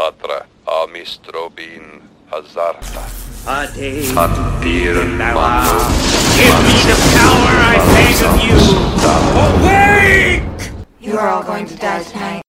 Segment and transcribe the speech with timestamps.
[0.00, 2.00] Tatra amistrobin
[2.30, 3.04] hazarta.
[3.46, 3.90] Ade.
[4.16, 4.96] Atir
[6.40, 8.60] Give me the power I beg of you!
[9.44, 10.60] Awake!
[11.00, 12.42] You are all going to die tonight.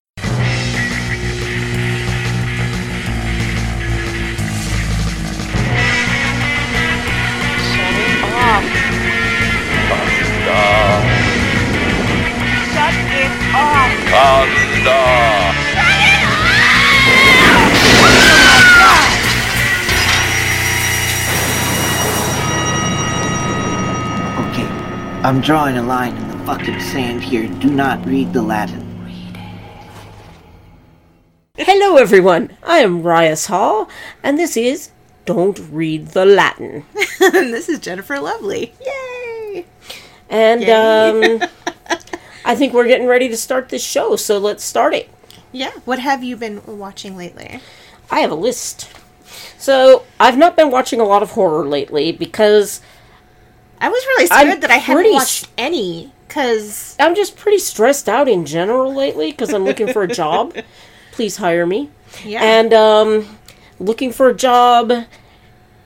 [7.68, 8.64] Shut it off.
[12.72, 13.92] Shut it off.
[14.08, 15.71] Kanda!
[25.24, 27.46] I'm drawing a line in the fucking sand here.
[27.46, 28.88] Do not read the Latin.
[31.56, 32.56] Hello, everyone.
[32.64, 33.88] I am Rias Hall,
[34.24, 34.90] and this is
[35.24, 36.84] Don't Read the Latin.
[37.20, 38.74] and this is Jennifer Lovely.
[38.84, 39.64] Yay!
[40.28, 41.36] And Yay.
[41.38, 41.48] um,
[42.44, 45.08] I think we're getting ready to start this show, so let's start it.
[45.52, 45.70] Yeah.
[45.84, 47.60] What have you been watching lately?
[48.10, 48.90] I have a list.
[49.56, 52.80] So I've not been watching a lot of horror lately because
[53.82, 58.08] I was really I'm scared that I hadn't watched any because I'm just pretty stressed
[58.08, 60.56] out in general lately because I'm looking for a job.
[61.12, 61.90] Please hire me.
[62.24, 62.42] yeah.
[62.42, 63.38] and um,
[63.78, 64.92] looking for a job.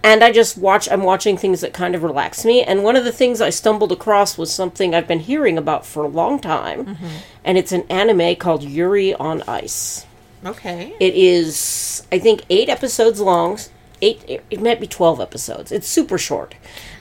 [0.05, 0.89] And I just watch.
[0.89, 2.63] I'm watching things that kind of relax me.
[2.63, 6.05] And one of the things I stumbled across was something I've been hearing about for
[6.05, 6.97] a long time,
[7.45, 10.07] and it's an anime called Yuri on Ice.
[10.45, 10.95] okay.
[11.01, 13.59] It is, I think, eight episodes long.
[14.03, 14.43] Eight.
[14.51, 15.73] It, might be twelve episodes.
[15.73, 16.55] It's super short,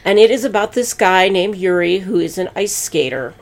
[0.05, 3.33] and it is about this guy named Yuri who is an ice skater,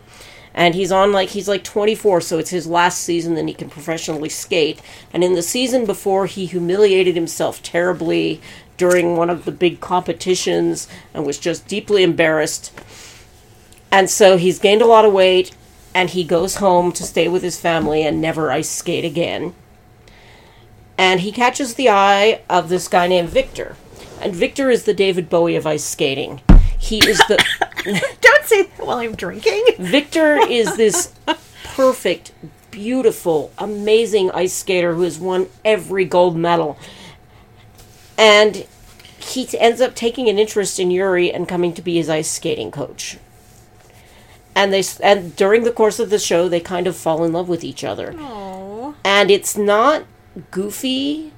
[0.55, 3.69] and he's on like he's like 24, so it's his last season that he can
[3.69, 4.81] professionally skate.
[5.11, 8.41] And in the season before, he humiliated himself terribly
[8.77, 12.71] during one of the big competitions and was just deeply embarrassed.
[13.91, 15.55] And so he's gained a lot of weight,
[15.93, 19.53] and he goes home to stay with his family and never ice skate again
[20.97, 23.75] and he catches the eye of this guy named Victor.
[24.21, 26.41] And Victor is the David Bowie of ice skating.
[26.77, 27.43] He is the
[28.21, 29.63] Don't say that while I'm drinking.
[29.79, 31.13] Victor is this
[31.63, 32.31] perfect,
[32.71, 36.77] beautiful, amazing ice skater who has won every gold medal.
[38.17, 38.65] And
[39.17, 42.29] he t- ends up taking an interest in Yuri and coming to be his ice
[42.29, 43.17] skating coach.
[44.55, 47.49] And they and during the course of the show they kind of fall in love
[47.49, 48.13] with each other.
[48.17, 48.95] Oh.
[49.03, 50.03] and it's not
[50.51, 51.31] goofy.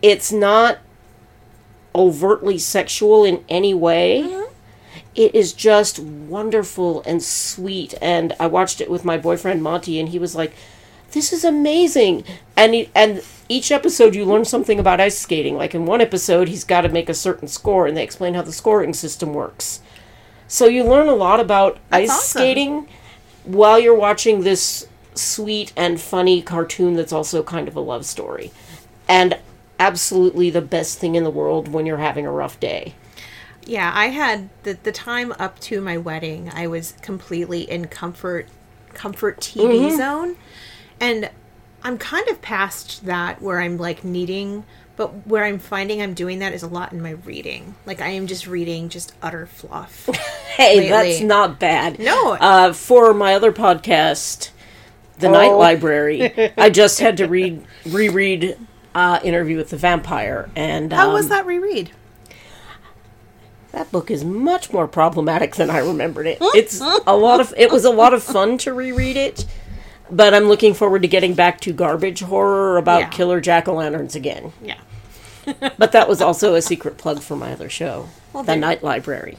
[0.00, 0.78] It's not
[1.94, 4.22] overtly sexual in any way.
[4.22, 4.52] Mm-hmm.
[5.14, 7.94] It is just wonderful and sweet.
[8.00, 10.54] And I watched it with my boyfriend Monty, and he was like,
[11.12, 12.24] "This is amazing."
[12.56, 15.56] And he, and each episode you learn something about ice skating.
[15.56, 18.42] Like in one episode, he's got to make a certain score, and they explain how
[18.42, 19.80] the scoring system works.
[20.48, 22.40] So you learn a lot about That's ice awesome.
[22.40, 22.88] skating
[23.44, 28.50] while you're watching this sweet and funny cartoon that's also kind of a love story.
[29.08, 29.38] And
[29.78, 32.94] absolutely the best thing in the world when you're having a rough day.
[33.64, 36.50] Yeah, I had the the time up to my wedding.
[36.52, 38.48] I was completely in comfort
[38.94, 39.96] comfort TV Mm-hmm.
[39.96, 40.36] zone,
[41.00, 41.30] and
[41.84, 44.64] I'm kind of past that where I'm like needing.
[44.94, 47.74] But where I'm finding I'm doing that is a lot in my reading.
[47.86, 50.08] Like I am just reading just utter fluff.
[50.52, 51.98] Hey, that's not bad.
[51.98, 52.34] No.
[52.34, 54.50] Uh, for my other podcast,
[55.18, 58.58] The Night Library, I just had to read reread
[58.94, 61.90] uh, Interview with the Vampire, and How was um, that reread?
[63.72, 66.38] That book is much more problematic than I remembered it.
[66.54, 69.46] It's a lot of it was a lot of fun to reread it,
[70.10, 73.08] but I'm looking forward to getting back to garbage horror about Yeah.
[73.08, 74.52] killer jack o' lanterns again.
[74.62, 74.78] Yeah.
[75.78, 79.38] But that was also a secret plug for my other show, Well, The Night Library.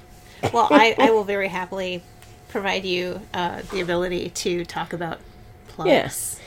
[0.52, 2.04] Well, I, I will very happily
[2.50, 5.20] provide you uh, the ability to talk about
[5.86, 6.40] Yes.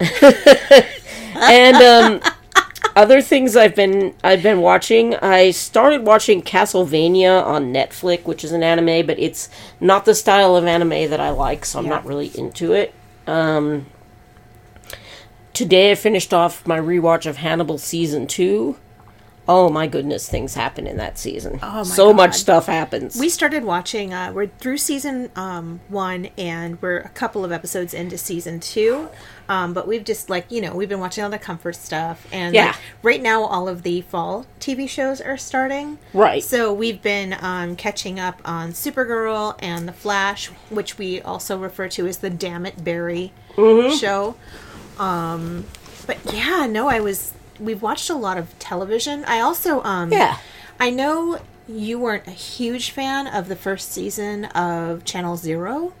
[0.00, 2.20] and um,
[2.96, 5.14] other things I've been I've been watching.
[5.16, 9.48] I started watching Castlevania on Netflix, which is an anime, but it's
[9.80, 11.90] not the style of anime that I like, so I'm Yeah.
[11.92, 12.92] not really into it.
[13.26, 13.86] Um,
[15.52, 18.76] today I finished off my rewatch of Hannibal season two.
[19.46, 21.58] Oh my goodness, things happen in that season.
[21.62, 23.18] Oh my so much stuff happens.
[23.18, 24.14] We started watching.
[24.14, 29.08] Uh, we're through season um, one, and we're a couple of episodes into season two.
[29.46, 32.54] Um, but we've just like you know we've been watching all the comfort stuff, and
[32.54, 32.68] Yeah.
[32.68, 35.98] like, right now all of the fall TV shows are starting.
[36.14, 36.42] Right.
[36.42, 41.88] So we've been um, catching up on Supergirl and The Flash, which we also refer
[41.90, 43.94] to as the Damn It Barry Mm-hmm.
[43.96, 44.36] show.
[44.98, 45.66] Um,
[46.06, 47.34] but yeah, no, I was.
[47.60, 49.24] We've watched a lot of television.
[49.26, 50.38] I also um, Yeah.
[50.80, 55.92] I know you weren't a huge fan of the first season of Channel Zero.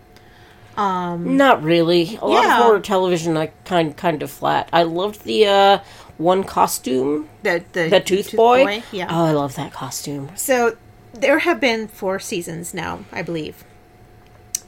[0.76, 2.18] Um, Not really.
[2.20, 4.68] A lot of horror television, I kind kind of flat.
[4.72, 5.78] I loved the uh,
[6.18, 8.82] one costume, The the, the Tooth, Boy.
[8.90, 9.06] Yeah.
[9.08, 10.30] Oh, I love that costume.
[10.34, 10.76] So
[11.12, 13.62] there have been four seasons now, I believe.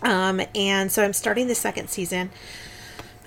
[0.02, 2.30] Um, and so I'm starting the second season.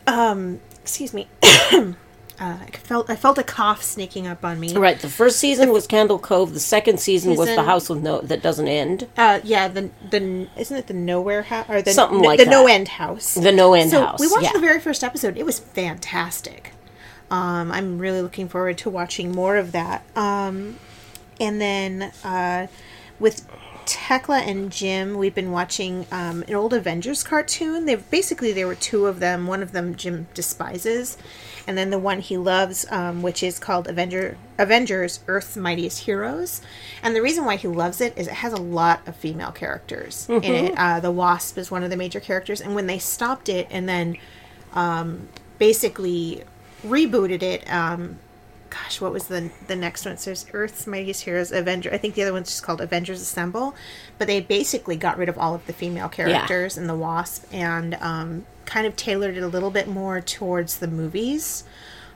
[0.08, 1.28] Um, excuse me.
[2.40, 4.74] uh, I felt I felt a cough sneaking up on me.
[4.74, 5.00] Right.
[5.00, 6.54] The first season was Candle Cove.
[6.54, 9.08] The second season, was the House with No that doesn't end.
[9.18, 12.46] Uh, yeah, the the isn't it the nowhere house or the Something the, like the
[12.46, 12.52] that.
[12.52, 13.34] no end house?
[13.34, 14.54] The No End so House, we watched yeah.
[14.54, 15.38] the very first episode.
[15.38, 16.72] It was fantastic.
[17.32, 20.04] Um, I'm really looking forward to watching more of that.
[20.16, 20.78] Um,
[21.40, 22.68] and then uh,
[23.20, 23.46] with
[23.86, 27.86] Tekla and Jim, we've been watching um, an old Avengers cartoon.
[27.86, 29.48] They've basically there were two of them.
[29.48, 31.18] One of them Jim despises,
[31.70, 36.62] and then the one he loves, um, which is called Avenger Avengers: Earth's Mightiest Heroes.
[37.04, 40.28] And the reason why he loves it is it has a lot of female characters
[40.28, 40.74] in it.
[40.76, 43.88] Uh, the Wasp is one of the major characters, and when they stopped it and
[43.88, 44.18] then
[44.74, 45.30] um,
[45.60, 46.44] basically
[46.84, 47.72] rebooted it.
[47.72, 48.18] Um,
[48.70, 50.18] gosh, what was the the next one?
[50.18, 51.92] So there's Earth's Mightiest Heroes, Avenger.
[51.94, 53.76] I think the other one's just called Avengers Assemble.
[54.18, 57.96] But they basically got rid of all of the female characters and the Wasp and
[57.96, 61.64] um, kind of tailored it a little bit more towards the movies.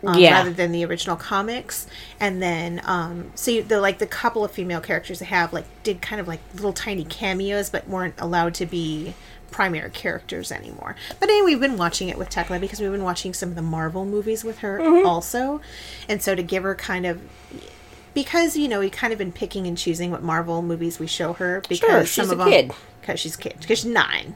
[0.05, 0.33] Um, Yeah.
[0.39, 1.87] rather than the original comics,
[2.19, 5.65] and then um, so you, the like the couple of female characters they have like
[5.83, 9.13] did kind of like little tiny cameos, but weren't allowed to be
[9.49, 10.95] primary characters anymore.
[11.21, 13.61] But anyway, we've been watching it with Tekla because we've been watching some of the
[13.61, 15.05] Marvel movies with her Mm-hmm.
[15.07, 15.61] also.
[16.09, 17.21] And so to give her kind of
[18.13, 21.31] because you know we kind of been picking and choosing what Marvel movies we show
[21.33, 22.71] her because Sure, some she's of a them kid.
[22.99, 24.35] because she's a kid because she's nine.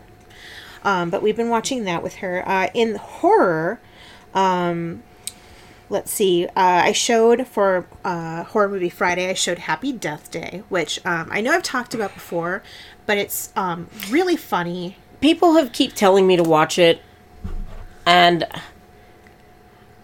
[0.83, 3.81] Um, but we've been watching that with her uh, in horror.
[4.33, 5.03] Um,
[5.89, 6.45] let's see.
[6.47, 9.29] Uh, I showed for uh, horror movie Friday.
[9.29, 12.63] I showed Happy Death Day, which um, I know I've talked about before,
[13.05, 14.97] but it's um, really funny.
[15.21, 17.01] People have keep telling me to watch it,
[18.05, 18.45] and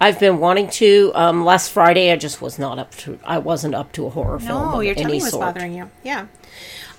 [0.02, 1.12] I've been wanting to.
[1.16, 3.20] Um, last Friday, I just was not up to.
[3.24, 5.42] I wasn't up to a horror film No, your tummy was sort.
[5.42, 5.90] bothering you.
[6.04, 6.28] Yeah,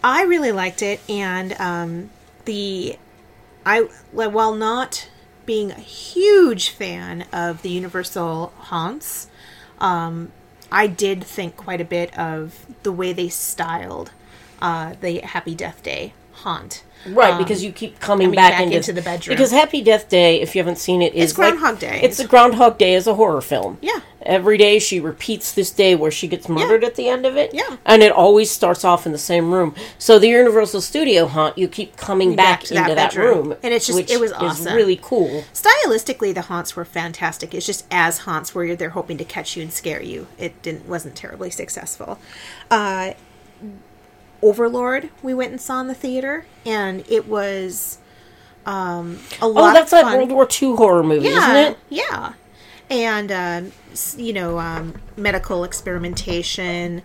[0.03, 2.11] I really liked it, and um,
[2.45, 2.97] the
[3.67, 3.81] I
[4.13, 5.09] while not
[5.47, 9.29] being a huge fan of the Universal haunts,
[9.79, 10.33] um,
[10.71, 14.11] I did think quite a bit of the way they styled
[14.61, 16.83] uh, the Happy Death Day haunt.
[17.07, 19.37] Right, because you keep coming, back, back into, into the bedroom.
[19.37, 22.01] Because Happy Death Day, if you haven't seen it, is It's Groundhog like- Day.
[22.03, 23.79] It's a Groundhog Day as a horror film.
[23.83, 24.01] Yeah.
[24.23, 27.53] Every day she repeats this day where she gets murdered at the end of it.
[27.53, 27.77] Yeah.
[27.85, 29.75] And it always starts off in the same room.
[29.99, 33.55] So the Universal Studio haunt, you keep coming Back back, to that into that, room.
[33.63, 34.75] And it's just- it was awesome.
[34.75, 35.45] really cool.
[35.53, 37.53] Stylistically, the haunts were fantastic.
[37.55, 40.27] It's just as haunts where they're hoping to catch you and scare you.
[40.39, 42.19] It didn't wasn't terribly successful.
[42.71, 43.13] Uh,
[44.45, 47.99] Overlord, we went and saw in the theater, and it was
[48.67, 49.73] um, a Oh, lot.
[49.73, 50.17] that's of that.
[50.17, 51.79] World War II horror movie, yeah, isn't it?
[51.89, 52.33] Yeah,
[52.91, 53.73] and um,
[54.17, 57.03] you know, um, medical experimentation,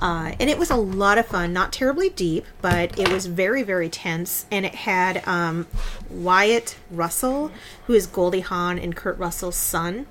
[0.00, 1.52] uh, and it was a lot of fun.
[1.52, 4.46] Not terribly deep, but it was very, very tense.
[4.50, 5.66] And it had um,
[6.08, 7.50] Wyatt Russell,
[7.86, 10.06] who is Goldie Hawn and Kurt Russell's son.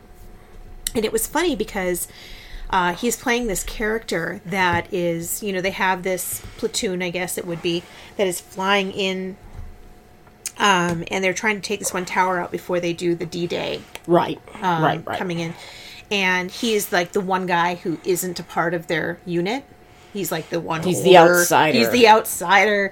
[0.95, 2.07] And it was funny because
[2.69, 7.37] uh, he's playing this character that is, you know, they have this platoon, I guess
[7.37, 7.83] it would be,
[8.17, 9.37] that is flying in.
[10.57, 13.81] Um, and they're trying to take this one tower out before they do the D-Day
[14.07, 14.39] Right.
[14.61, 15.17] um, right, right.
[15.19, 15.53] coming in.
[16.09, 19.65] And he's like the one guy who isn't a part of their unit.
[20.13, 20.81] He's like the one.
[20.81, 21.77] He's the outsider.
[21.77, 22.91] He's the outsider.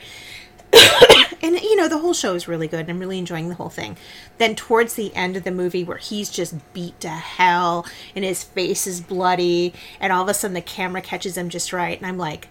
[1.45, 2.81] And you know the whole show is really good.
[2.81, 3.97] and I'm really enjoying the whole thing.
[4.37, 7.85] Then towards the end of the movie, where he's just beat to hell
[8.15, 11.71] and his face is bloody, and all of a sudden the camera catches him just
[11.71, 12.49] right, and I'm like,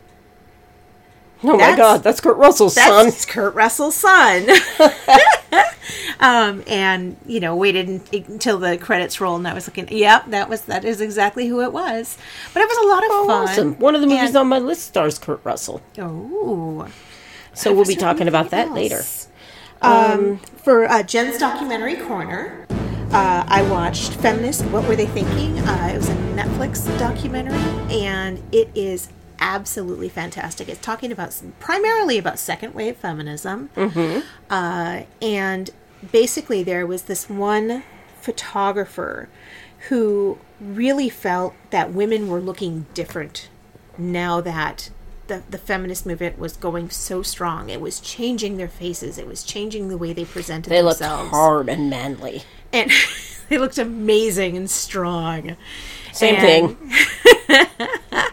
[1.43, 3.05] Oh my god, that's Kurt Russell's son.
[3.05, 4.49] that's Kurt Russell's son.
[6.21, 9.87] um, and you know, waited until the credits rolled, and I was looking.
[9.91, 12.17] Yep, that was that is exactly who it was.
[12.55, 13.49] But it was a lot of Oh, fun.
[13.49, 13.79] awesome.
[13.79, 15.83] One of the movies And- on my list stars Kurt Russell.
[15.99, 16.89] Oh,
[17.55, 19.03] So we'll be talking about that later.
[19.83, 22.67] Um, for uh, Jen's documentary corner,
[23.13, 24.65] uh, I watched Feminist.
[24.67, 25.59] What were they thinking?
[25.61, 27.59] Uh, it was a Netflix documentary,
[27.95, 29.09] and it is
[29.39, 30.69] absolutely fantastic.
[30.69, 33.71] It's talking about primarily about second wave feminism,
[34.51, 35.71] uh, and
[36.13, 37.83] basically there was this one
[38.21, 39.29] photographer
[39.91, 43.49] who really felt that women were looking different
[43.99, 44.91] now that
[45.27, 47.71] the, the feminist movement was going so strong.
[47.71, 49.19] It was changing their faces.
[49.19, 51.31] It was changing the way they presented They looked themselves.
[51.31, 52.43] hard and manly.
[52.73, 52.91] And
[53.49, 55.57] they looked amazing and strong.
[56.13, 56.93] Same And- thing.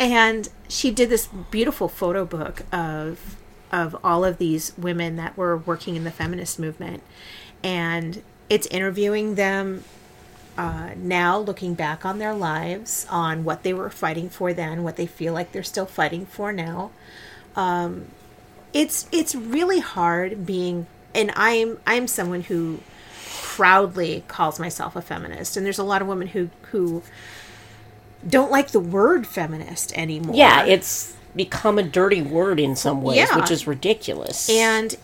[0.00, 3.36] And she did this beautiful photo book of
[3.70, 7.02] of all of these women that were working in the feminist movement,
[7.62, 8.20] and
[8.50, 9.84] it's interviewing them
[10.58, 14.96] uh, now, looking back on their lives, on what they were fighting for then, what
[14.96, 16.90] they feel like they're still fighting for now.
[17.56, 18.06] Um,
[18.72, 22.80] it's it's really hard being, and I'm I'm someone who
[23.40, 27.02] proudly calls myself a feminist, and there's a lot of women who who
[28.26, 30.34] don't like the word feminist anymore.
[30.36, 33.36] Yeah, it's become a dirty word in some ways, Yeah.
[33.38, 34.48] which is ridiculous.
[34.50, 34.96] and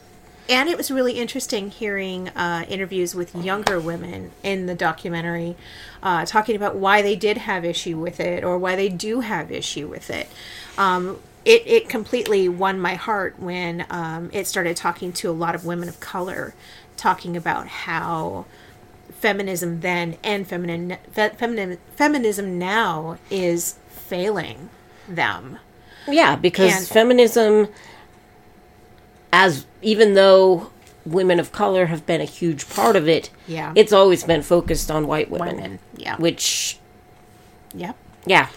[0.48, 5.56] and it was really interesting hearing uh, interviews with younger women in the documentary
[6.02, 9.50] uh, talking about why they did have issue with it or why they do have
[9.52, 10.28] issue with it.
[10.76, 15.54] Um, it, it completely won my heart when um, it started talking to a lot
[15.54, 16.54] of women of color
[16.96, 18.44] talking about how
[19.10, 24.68] feminism then and feminine, fe- feminine, feminism now is failing
[25.08, 25.58] them.
[26.06, 27.68] Yeah, because And- feminism,
[29.32, 30.70] as even though
[31.04, 33.72] women of color have been a huge part of it, Yeah.
[33.74, 35.56] it's always been focused on white women.
[35.56, 36.16] Women, yeah.
[36.16, 36.78] Which,
[37.74, 38.48] yep yeah,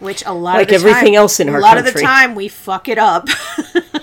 [0.00, 1.92] which a lot Like of the everything time, else in our a lot of the
[1.92, 3.28] time we fuck it up.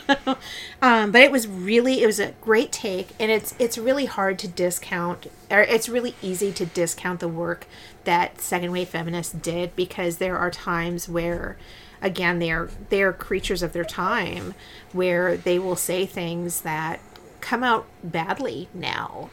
[0.82, 4.40] um, but it was really it was a great take, and it's it's really hard
[4.40, 7.68] to discount, or it's really easy to discount the work
[8.04, 11.58] that second wave feminists did because there are times where
[12.06, 14.54] again they are they are creatures of their time
[14.94, 17.02] where they will say things that
[17.42, 19.30] come out badly now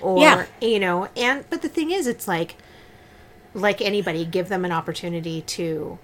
[0.00, 0.46] or Yeah.
[0.60, 2.56] you know and but the thing is it's like
[3.54, 5.98] like anybody give them an opportunity to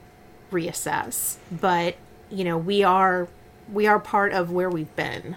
[0.53, 1.97] reassess but
[2.31, 3.29] you know we are
[3.73, 5.37] we are part of where we've been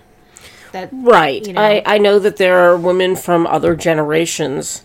[0.72, 1.46] that right.
[1.46, 4.84] you know I, I know that there are women from other generations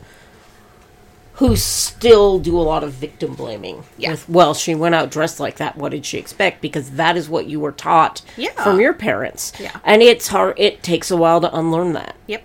[1.37, 3.85] who still do a lot of victim blaming.
[3.99, 4.13] Yeah.
[4.13, 5.77] With, well, she went out dressed like that.
[5.77, 6.63] What did she expect?
[6.63, 8.53] Because that is what you were taught Yeah.
[8.63, 9.53] from your parents.
[9.61, 9.79] Yeah.
[9.85, 10.55] And it's hard.
[10.59, 12.17] It takes a while to unlearn that.
[12.27, 12.43] Yep.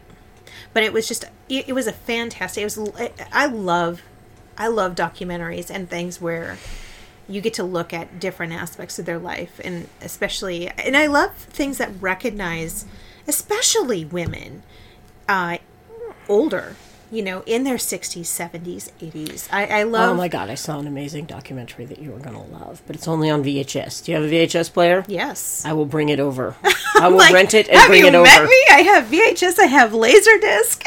[0.73, 2.61] But it was just it, it was a fantastic.
[2.61, 2.91] It was
[3.31, 4.01] I love
[4.57, 6.57] I love documentaries and things where
[7.29, 11.33] you get to look at different aspects of their life and especially and I love
[11.35, 12.85] things that recognize
[13.27, 14.63] especially women
[15.29, 15.57] uh
[16.27, 16.75] older,
[17.11, 19.47] you know, in their 60s, 70s, 80s.
[19.51, 22.35] I I love Oh my god, I saw an amazing documentary that you were going
[22.35, 24.03] to love, but it's only on VHS.
[24.05, 25.03] Do you have a VHS player?
[25.07, 25.63] Yes.
[25.65, 26.55] I will bring it over.
[26.95, 28.27] I will Like, rent it and bring it over.
[28.27, 28.63] Have you met me?
[28.71, 29.59] I have VHS.
[29.59, 30.83] I have Laserdisc.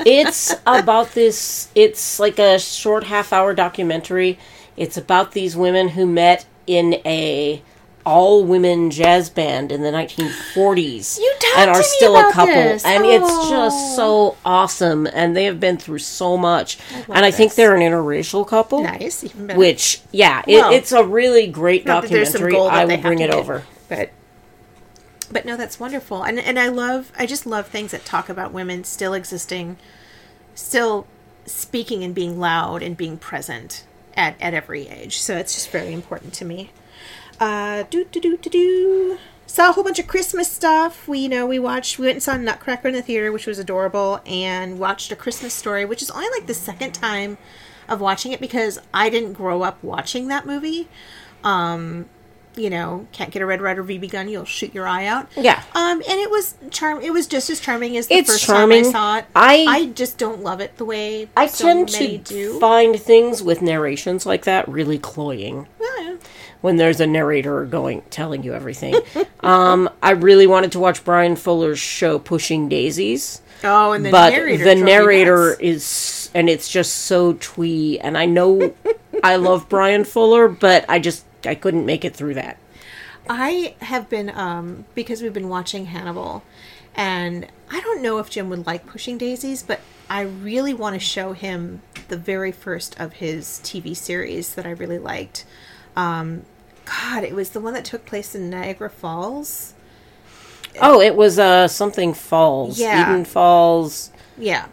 [0.06, 4.38] it's about this it's like a short half hour documentary.
[4.76, 7.62] It's about these women who met in a
[8.06, 12.84] all women jazz band in the 1940s You and are still a couple this.
[12.84, 13.50] and it's Oh.
[13.50, 17.74] just so awesome and they have been through so much love and i think they're
[17.74, 19.22] an interracial couple nice.
[19.34, 23.18] Which yeah Well, it, it's a really great Not that some documentary i will bring
[23.20, 24.10] it over But
[25.32, 28.52] but no, that's wonderful, and and I love I just love things that talk about
[28.52, 29.76] women still existing,
[30.56, 31.06] still
[31.46, 33.84] speaking and being loud and being present
[34.16, 35.18] at at every age.
[35.18, 36.70] So it's just very important to me.
[37.40, 39.18] Uh, do do do do do.
[39.46, 41.08] Saw a whole bunch of Christmas stuff.
[41.08, 43.58] We you know we watched we went and saw Nutcracker in the theater, which was
[43.58, 47.38] adorable, and watched a Christmas story, which is only like the second time
[47.88, 50.86] of watching it because I didn't grow up watching that movie.
[51.42, 52.08] Um,
[52.56, 55.28] you know, can't get a Red Ryder BB gun, you'll shoot your eye out.
[55.36, 55.62] Yeah.
[55.74, 57.00] Um, and it was charm.
[57.00, 58.82] It was just as charming as the It's first charming.
[58.84, 59.24] time I saw it.
[59.34, 62.58] I- I just don't love it the way I so tend to do.
[62.60, 65.66] find things with narrations like that really cloying.
[65.80, 66.16] Yeah.
[66.60, 68.94] When there's a narrator going telling you everything.
[69.40, 74.30] um, I really wanted to watch Bryan Fuller's show Pushing Daisies, Oh, and the but
[74.30, 74.64] narrator.
[74.64, 77.98] the narrator is and it's just so twee.
[77.98, 78.74] And I know
[79.22, 82.58] I love Bryan Fuller, but I just I couldn't make it through that.
[83.28, 86.42] I have been um because we've been watching Hannibal,
[86.94, 91.00] and I don't know if Jim would like Pushing Daisies, but I really want to
[91.00, 95.44] show him the very first of his TV series that I really liked.
[96.00, 96.42] Um,
[96.84, 99.74] God, it was the one that took place in Niagara Falls.
[100.80, 103.10] Oh, it was uh something Falls, Yeah.
[103.10, 104.10] Eden Falls.
[104.38, 104.66] Yeah,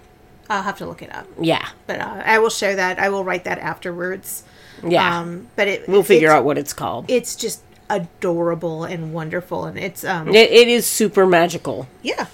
[0.50, 3.00] I'll have to look it up, Yeah, but uh, I will share that.
[3.00, 4.44] I will write that afterwards.
[4.84, 5.20] yeah.
[5.20, 7.06] Um, but it we'll figure out what it's called.
[7.10, 11.88] It's just adorable and wonderful, and it's um It, it is super magical.
[12.04, 12.28] Yeah.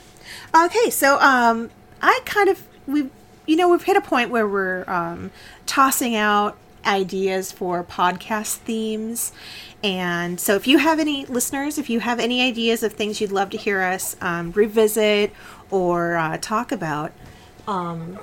[0.55, 1.69] Okay, so um
[2.01, 3.09] I kind of we
[3.45, 5.31] you know, we've hit a point where we're um
[5.65, 9.31] tossing out ideas for podcast themes.
[9.83, 13.31] And so if you have any listeners, if you have any ideas of things you'd
[13.31, 15.31] love to hear us um, revisit
[15.69, 17.11] or uh, talk about,
[17.67, 18.17] um,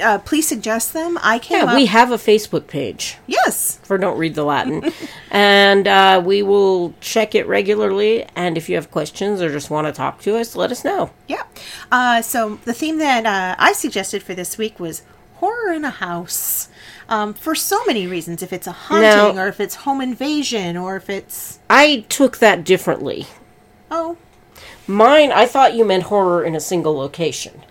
[0.00, 1.18] uh, please suggest them.
[1.22, 1.74] I came Yeah, up.
[1.76, 3.78] we have a Facebook page yes.
[3.82, 4.92] for Don't Read the Latin.
[5.30, 8.24] and uh, we will check it regularly.
[8.36, 11.10] And if you have questions or just want to talk to us, let us know.
[11.28, 11.44] Yeah.
[11.90, 15.02] Uh, so the theme that uh, I suggested for this week was
[15.36, 16.68] horror in a house.
[17.08, 19.02] Um, for so many reasons, if it's a haunting,
[19.36, 23.26] Now- or if it's home invasion, or if it's I took that differently.
[23.90, 24.16] oh
[24.88, 27.62] Mine, I thought you meant horror in a single location.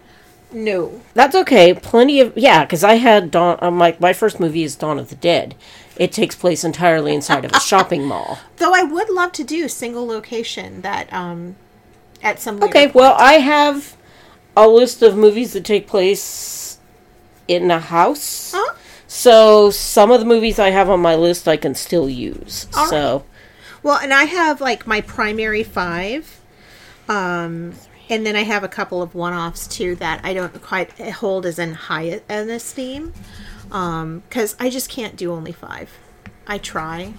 [0.52, 1.74] no, That's okay.
[1.74, 3.58] Plenty of yeah, because I had Dawn.
[3.62, 5.56] Uh, my my first movie is Dawn of the Dead.
[5.98, 8.40] It takes place entirely inside of a shopping mall.
[8.58, 11.56] though I would love to do single location that um
[12.24, 13.96] at some Okay, well, I have
[14.58, 16.78] a list of movies that take place
[17.48, 18.54] in a house.
[18.56, 18.74] Huh?
[19.08, 22.68] So some of the movies I have on my list I can still use.
[22.76, 23.26] All so
[23.84, 26.42] Well, and I have like my primary five,
[27.08, 27.74] um,
[28.10, 31.60] and then I have a couple of one-offs too that I don't quite hold as
[31.60, 33.14] in high an esteem,
[33.64, 35.92] because I just can't do only five.
[36.48, 37.14] I try,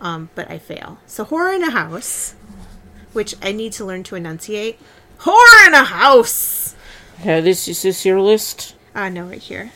[0.00, 0.98] um, but I fail.
[1.06, 2.34] So horror in a house,
[3.12, 4.78] which I need to learn to enunciate.
[5.18, 6.74] Horror in a house.
[7.22, 8.74] Yeah, this is this your list?
[8.94, 9.70] Uh, no, right here.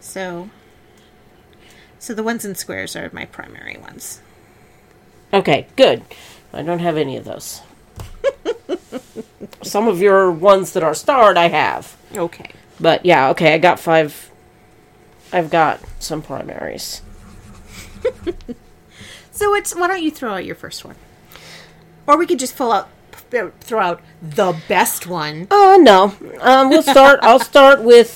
[0.00, 0.48] So,
[2.00, 4.20] so the ones in squares are my primary ones.
[5.32, 6.02] Okay, good.
[6.52, 7.60] I don't have any of those.
[9.62, 11.96] some of your ones that are starred I have.
[12.16, 12.50] Okay.
[12.80, 14.32] But yeah, okay, I got five.
[15.32, 17.02] I've got some primaries.
[19.40, 20.96] So it's why don't you throw out your first one,
[22.06, 22.90] or we could just fill out
[23.30, 25.46] throw out the best one.
[25.50, 26.12] Oh no.
[26.42, 27.20] Um, we'll start.
[27.22, 28.10] I'll start with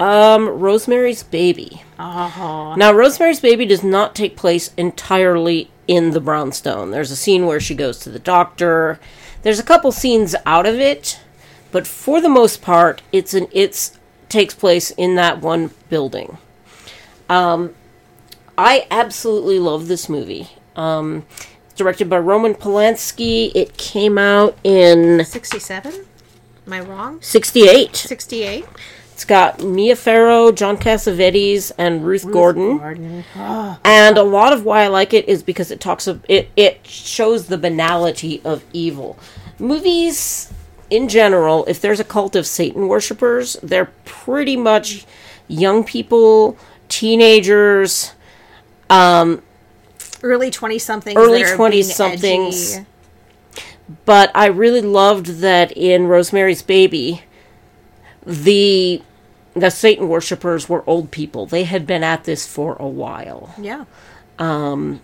[0.00, 1.82] um, Rosemary's Baby.
[1.98, 2.74] Uh-huh.
[2.76, 6.90] Now, Rosemary's Baby does not take place entirely in the brownstone.
[6.90, 8.98] There's a scene where she goes to the doctor.
[9.42, 11.20] There's a couple scenes out of it,
[11.70, 13.98] but for the most part, it's an it's
[14.28, 16.38] takes place in that one building.
[17.28, 17.74] Um,
[18.56, 20.48] I absolutely love this movie.
[20.76, 21.26] Um,
[21.76, 23.52] directed by Roman Polanski.
[23.54, 26.06] It came out in Sixty-seven.
[26.66, 27.20] Am I wrong?
[27.20, 27.94] '68.
[27.94, 28.64] Sixty-eight.
[29.14, 32.78] It's got Mia Farrow, John Cassavetes, and Ruth, Gordon.
[32.78, 33.24] Gordon.
[33.36, 33.78] Ah.
[33.84, 36.50] And a lot of why I like it is because it talks of it.
[36.56, 39.16] It shows the banality of evil.
[39.60, 40.52] Movies,
[40.90, 45.06] in general, if there's a cult of Satan worshippers, they're pretty much
[45.46, 48.14] young people, teenagers,
[48.90, 49.42] um,
[50.24, 51.16] Early twenty-somethings.
[51.16, 52.80] Early that are being 20-somethings.
[54.04, 57.22] but I really loved that in Rosemary's Baby,
[58.26, 59.02] the
[59.54, 61.46] the Satan worshippers were old people.
[61.46, 63.54] They had been at this for a while.
[63.58, 63.84] Yeah.
[64.38, 65.00] Um,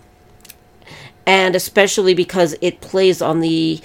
[1.25, 3.79] and especially because it plays on the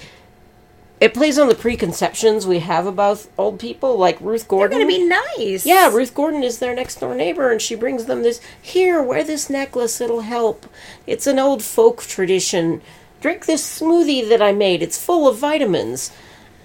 [0.99, 4.79] it plays on the preconceptions we have about old people like ruth Gordon.
[4.79, 5.65] They're gonna be nice.
[5.65, 9.23] yeah ruth gordon is their next door neighbor and she brings them this here wear
[9.23, 10.65] this necklace it'll help
[11.05, 12.81] it's an old folk tradition
[13.21, 16.11] drink this smoothie that i made it's full of vitamins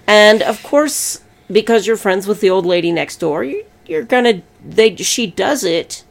[0.07, 4.41] and of course because you're friends with the old lady next door you, you're gonna
[4.63, 6.03] they she does it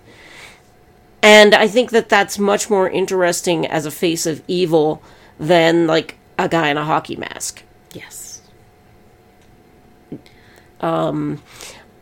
[1.23, 5.03] and I think that that's much more interesting as a face of evil
[5.39, 7.63] than like a guy in a hockey mask.
[7.93, 8.43] Yes.
[10.81, 11.43] um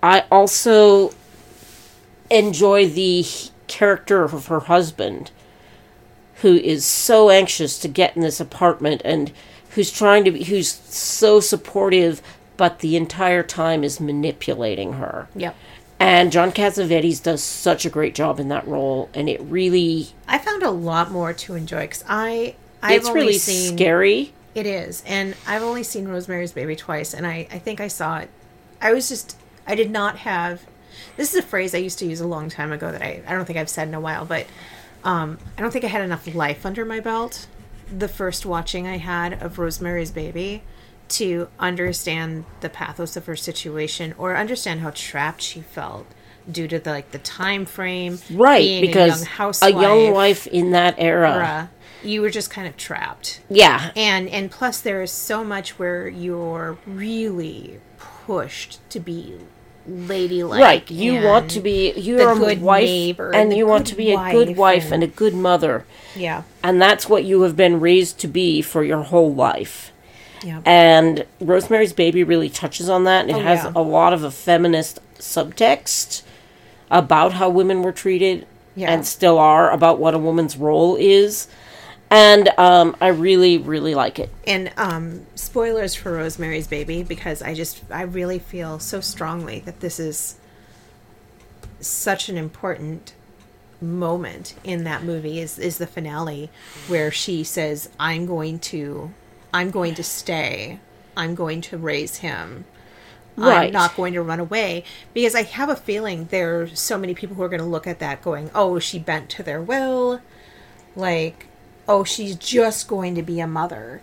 [0.03, 1.13] I also
[2.31, 3.25] enjoy the
[3.67, 5.31] character of her husband,
[6.37, 9.33] who is so anxious to get in this apartment and
[9.71, 12.23] who's trying to be, who's so supportive,
[12.61, 15.27] but the entire time is manipulating her.
[15.35, 15.57] Yep.
[15.99, 20.37] And John Cassavetes does such a great job in that role, and it really, I
[20.37, 24.35] found a lot more to enjoy because I I've it's really seen scary.
[24.55, 28.19] It is, and I've only seen Rosemary's Baby twice, and I I think I saw
[28.19, 28.29] it.
[28.79, 30.61] I was just I did not have.
[31.17, 33.33] This is a phrase I used to use a long time ago that I I
[33.33, 34.47] don't think I've said in a while, but
[35.03, 37.47] um, I don't think I had enough life under my belt.
[37.91, 40.63] The first watching I had of Rosemary's Baby
[41.11, 46.07] to understand the pathos of her situation or understand how trapped she felt
[46.51, 50.71] due to the like the time frame Right, because a young a young wife in
[50.73, 51.31] that era.
[51.35, 51.71] era,
[52.03, 56.09] you were just kind of trapped Yeah, and and plus there is so much where
[56.09, 59.37] you're really pushed to be
[59.87, 60.91] ladylike right.
[60.91, 64.31] You want to be you're a good wife, neighbor and you want to be a
[64.31, 67.81] good wife wife and- and a good mother, yeah and that's what you have been
[67.81, 69.93] raised to be for your whole life.
[70.45, 73.73] Yeah And Rosemary's Baby really touches on that, it Oh, has yeah.
[73.75, 76.23] a lot of a feminist subtext
[76.91, 78.91] about how women were treated Yeah.
[78.93, 81.47] and still are, about what a woman's role is.
[82.13, 84.31] And um, I really, really like it.
[84.47, 89.79] and um spoilers for rosemary's baby because i just i really feel so strongly that
[89.81, 90.37] this is
[91.81, 93.15] such an important
[93.81, 96.51] moment in that movie is is the finale
[96.89, 99.11] where she says i'm going to
[99.53, 100.79] i'm going to stay
[101.17, 102.65] i'm going to raise him
[103.37, 103.67] Right.
[103.69, 104.85] i'm not going to run away
[105.15, 107.87] because i have a feeling there are so many people who are going to look
[107.87, 110.21] at that going oh she bent to their will
[110.97, 111.47] like
[111.89, 114.03] oh she's just going to be a mother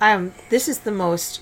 [0.00, 1.40] um this is the most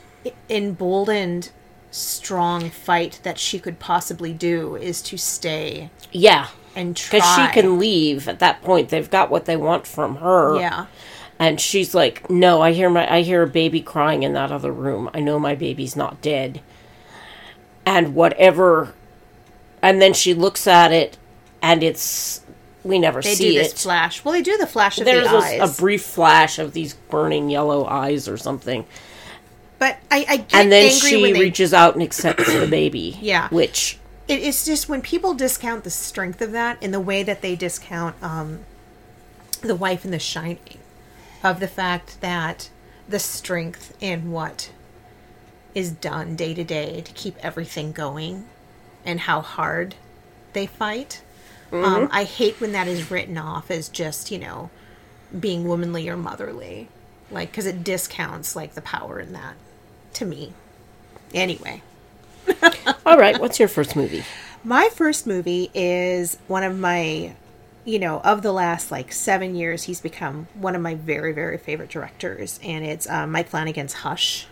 [0.51, 1.51] emboldened
[1.91, 6.49] strong fight that she could possibly do is to stay Yeah.
[6.75, 8.89] and try Because she can leave at that point.
[8.91, 10.59] They've got what they want from her.
[10.59, 10.87] yeah
[11.39, 14.73] And she's like, "No, I hear my I hear a baby crying in that other
[14.73, 15.11] room.
[15.13, 16.61] I know my baby's not dead."
[17.85, 18.95] And whatever
[19.83, 21.17] and then she looks at it
[21.63, 22.43] and it's
[22.83, 23.79] we never they see do this it.
[23.79, 26.73] flash well they do the flash of There's the a, eyes a brief flash of
[26.73, 28.85] these burning yellow eyes or something.
[29.79, 32.67] but i i get And then angry she when they reaches out and accepts the
[32.67, 33.19] baby.
[33.21, 33.49] Yeah.
[33.51, 37.43] Which it, it's just when people discount the strength of that in the way that
[37.43, 38.61] they discount um,
[39.61, 40.76] the wife in the shining
[41.47, 42.71] of the fact that
[43.09, 44.71] the strength in what
[45.75, 48.47] is done day to day to keep everything going
[49.05, 49.95] and how hard
[50.53, 51.23] they fight
[51.73, 54.71] um, i hate when that is written off as just you know
[55.39, 56.89] being womanly or motherly.
[57.31, 59.55] Like because it discounts like the power in that
[60.15, 60.53] to me.
[61.35, 61.83] Anyway.
[63.07, 64.25] All right, what's your first movie?
[64.63, 67.33] my first movie is one of my
[67.87, 71.57] you know of the last like seven years he's become one of my very very
[71.57, 74.47] favorite directors and it's uh, mike flanagan's hush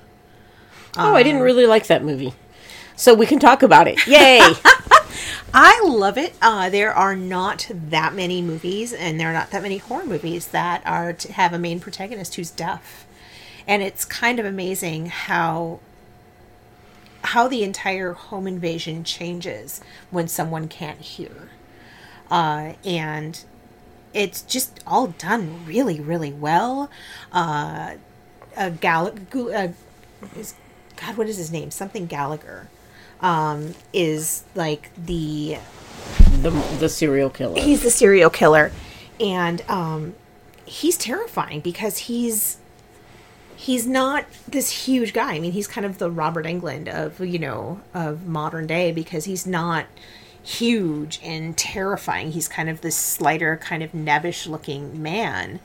[0.96, 2.34] Oh, I didn't really like that movie.
[2.96, 4.06] So we can talk about it.
[4.06, 4.40] Yay!
[5.56, 9.62] i love it uh, there are not that many movies and there are not that
[9.62, 13.06] many horror movies that are to have a main protagonist who's deaf
[13.66, 15.78] and it's kind of amazing how
[17.22, 21.50] how the entire home invasion changes when someone can't hear
[22.34, 23.44] uh, and
[24.12, 26.90] it's just all done really really well.
[27.32, 27.94] Uh,
[28.56, 29.68] a uh,
[30.36, 30.54] is,
[30.96, 31.70] god what is his name?
[31.70, 32.68] Something gallagher
[33.20, 35.58] um, is like the
[36.42, 37.60] the the serial killer.
[37.60, 38.72] he's the serial killer.
[39.20, 40.14] And um
[40.64, 42.58] he's terrifying because he's
[43.54, 45.34] he's not this huge guy.
[45.34, 49.24] I mean he's kind of the robert englund of you know of modern day because
[49.24, 49.86] he's not
[50.44, 52.32] huge and terrifying.
[52.32, 55.60] He's kind of this slighter kind of nebbish looking man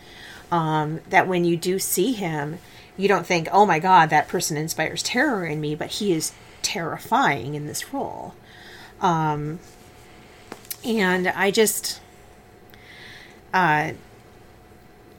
[0.52, 2.58] um that when you do see him
[2.98, 6.32] you don't think oh my god that person inspires terror in me but he is
[6.62, 8.34] terrifying in this role.
[9.02, 9.60] Um,
[10.84, 12.00] and I just
[13.54, 13.94] uh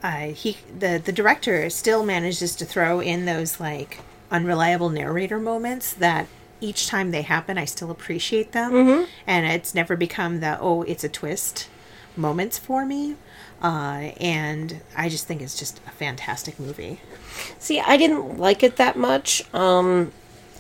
[0.03, 5.93] uh he the the director still manages to throw in those like unreliable narrator moments
[5.93, 6.29] that
[6.61, 11.05] each time they happen I still appreciate them and it's never become the oh it's
[11.05, 11.69] a twist
[12.17, 13.17] moments for me
[13.63, 17.01] uh and I just think it's just a fantastic movie
[17.59, 19.43] See, I didn't like it that much.
[19.55, 20.13] Um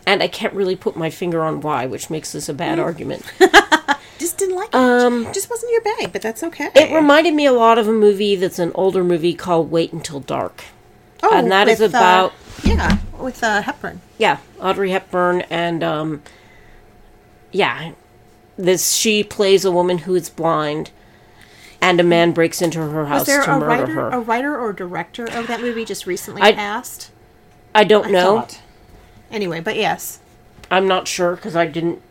[0.06, 2.82] and I can't really put my finger on why, which makes this a bad Mm.
[2.84, 3.22] argument.
[4.18, 7.52] just didn't like it just wasn't your bag but that's okay It reminded me a
[7.52, 10.64] lot of a movie that's an older movie called Wait Until Dark.
[11.22, 12.32] oh, and that is with, uh, about-
[12.64, 16.22] yeah with uh Hepburn Yeah, Audrey Hepburn and um
[17.52, 17.92] yeah,
[18.56, 20.90] this she plays a woman who is blind
[21.80, 24.08] and a man breaks into her house to murder writer, her.
[24.10, 27.10] a writer or director of that movie just recently I- passed?
[27.74, 28.40] I don't know.
[28.40, 28.60] thought.
[29.30, 30.18] Anyway, but yes,
[30.70, 32.02] I'm not sure because I didn't.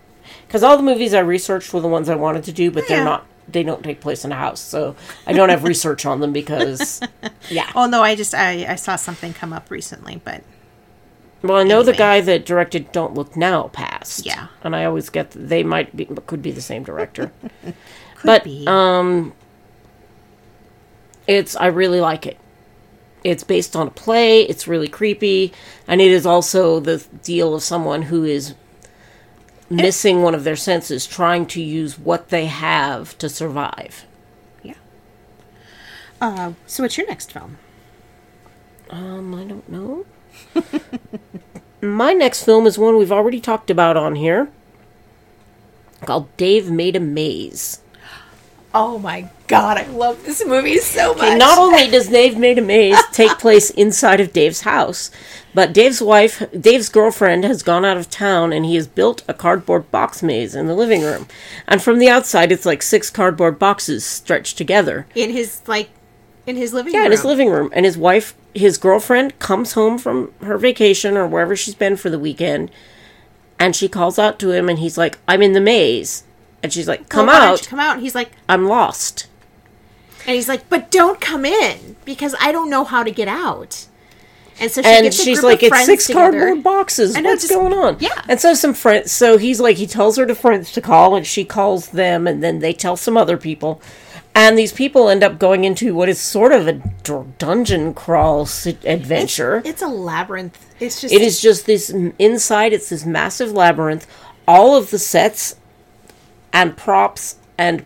[0.48, 2.96] Because all the movies I researched were the ones I wanted to do, but Yeah.
[2.96, 3.26] they're not.
[3.52, 7.02] They don't take place in a house, so I don't have research on them because,
[7.50, 7.72] yeah.
[7.76, 10.44] Oh no, I just I, I saw something come up recently, but
[11.42, 14.26] Well, I know the guy that directed "Don't Look Now" passed.
[14.26, 14.48] Yeah.
[14.64, 17.32] and I always get th- they might be could be the same director,
[18.24, 18.66] but be.
[18.68, 19.34] um,
[21.28, 22.38] it's I really like it.
[23.24, 24.44] It's based on a play.
[24.44, 25.52] It's really creepy,
[25.88, 28.54] and it is also the deal of someone who is
[29.70, 34.06] missing one of their senses, trying to use what they have to survive.
[34.64, 34.74] yeah.
[36.20, 37.58] Uh, so what's your next film?
[38.90, 40.06] Um, I don't know.
[41.82, 44.50] My next film is one we've already talked about on here,
[46.02, 47.82] called Dave Made a Maze.
[48.74, 51.24] Oh my god, I love this movie so much.
[51.24, 55.10] Okay, not only does Dave Made a Maze take place inside of Dave's house,
[55.56, 59.34] but Dave's wife, Dave's girlfriend, has gone out of town and he has built a
[59.34, 61.28] cardboard box maze in the living room.
[61.68, 65.08] And from the outside, it's like six cardboard boxes stretched together.
[65.16, 65.90] in his like
[66.46, 67.06] in his living Yeah, room.
[67.08, 67.72] in his living room.
[67.74, 72.12] And his wife, his girlfriend, comes home from her vacation or wherever she's been for
[72.12, 72.70] the weekend.
[73.58, 76.24] And she calls out to him, and he's like, I'm in the maze.
[76.62, 77.68] And she's like, oh, "Come why out!
[77.68, 79.28] come out." And he's like, I'm lost."
[80.28, 83.86] and he's like, "But don't come in because I don't know how to get out."
[84.62, 86.32] And so she and gets a she's like, "It's six together.
[86.38, 87.16] cardboard boxes.
[87.16, 88.22] Know, What's just- going on?" yeah.
[88.28, 89.12] And so some friends.
[89.12, 92.44] So he's like, he tells her to friends to call, and she calls them, and
[92.44, 93.82] then they tell some other people,
[94.36, 98.42] and these people end up going into what is sort of a d- dungeon crawl
[98.84, 99.62] adventure.
[99.64, 100.66] It's a labyrinth.
[100.82, 102.74] It's just It is just this inside.
[102.74, 104.06] It's this massive labyrinth.
[104.46, 105.56] All of the sets
[106.54, 107.86] and props and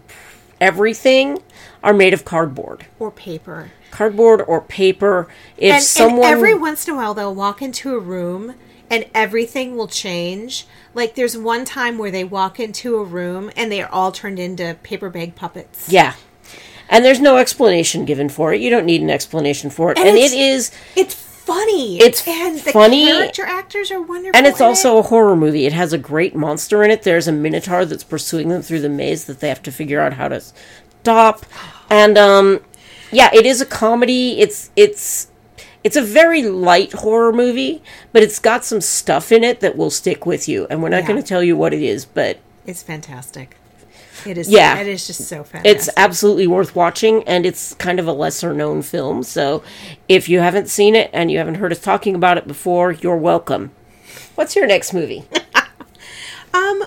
[0.62, 1.40] everything
[1.84, 3.72] are made of cardboard, or paper.
[3.92, 5.28] cardboard or paper.
[5.58, 8.56] If and, someone and every once in a while they'll walk into a room
[8.90, 10.66] and everything will change.
[10.94, 14.40] Like there's one time where they walk into a room and they are all turned
[14.40, 15.90] into paper bag puppets.
[15.90, 16.14] yeah,
[16.90, 18.62] and there's no explanation given for it.
[18.62, 20.72] You don't need an explanation for it, And and, it is.
[20.96, 21.16] It's
[21.46, 21.98] funny.
[22.00, 24.32] It's and the funny, character actors are wonderful.
[24.38, 25.00] And it's also it.
[25.00, 25.66] a horror movie.
[25.66, 27.04] It has a great monster in it.
[27.04, 30.14] There's a minotaur that's pursuing them through the maze that they have to figure out
[30.14, 30.42] how to
[31.02, 31.46] stop.
[31.90, 32.62] And um
[33.12, 34.40] yeah, it is a comedy.
[34.40, 35.28] It's it's
[35.84, 39.90] it's a very light horror movie, but it's got some stuff in it that will
[39.92, 40.66] stick with you.
[40.70, 41.08] And we're not Yeah.
[41.10, 43.58] going to tell you what it is, but it's fantastic.
[44.26, 44.50] It is.
[44.50, 44.80] Yeah.
[44.80, 45.72] it is just so fantastic.
[45.76, 49.24] it's absolutely worth watching and it's kind of a lesser known film.
[49.24, 49.64] So
[50.08, 53.18] if you haven't seen it and you haven't heard us talking about it before, you're
[53.18, 53.72] welcome.
[54.36, 55.24] What's your next movie?
[56.54, 56.84] Um,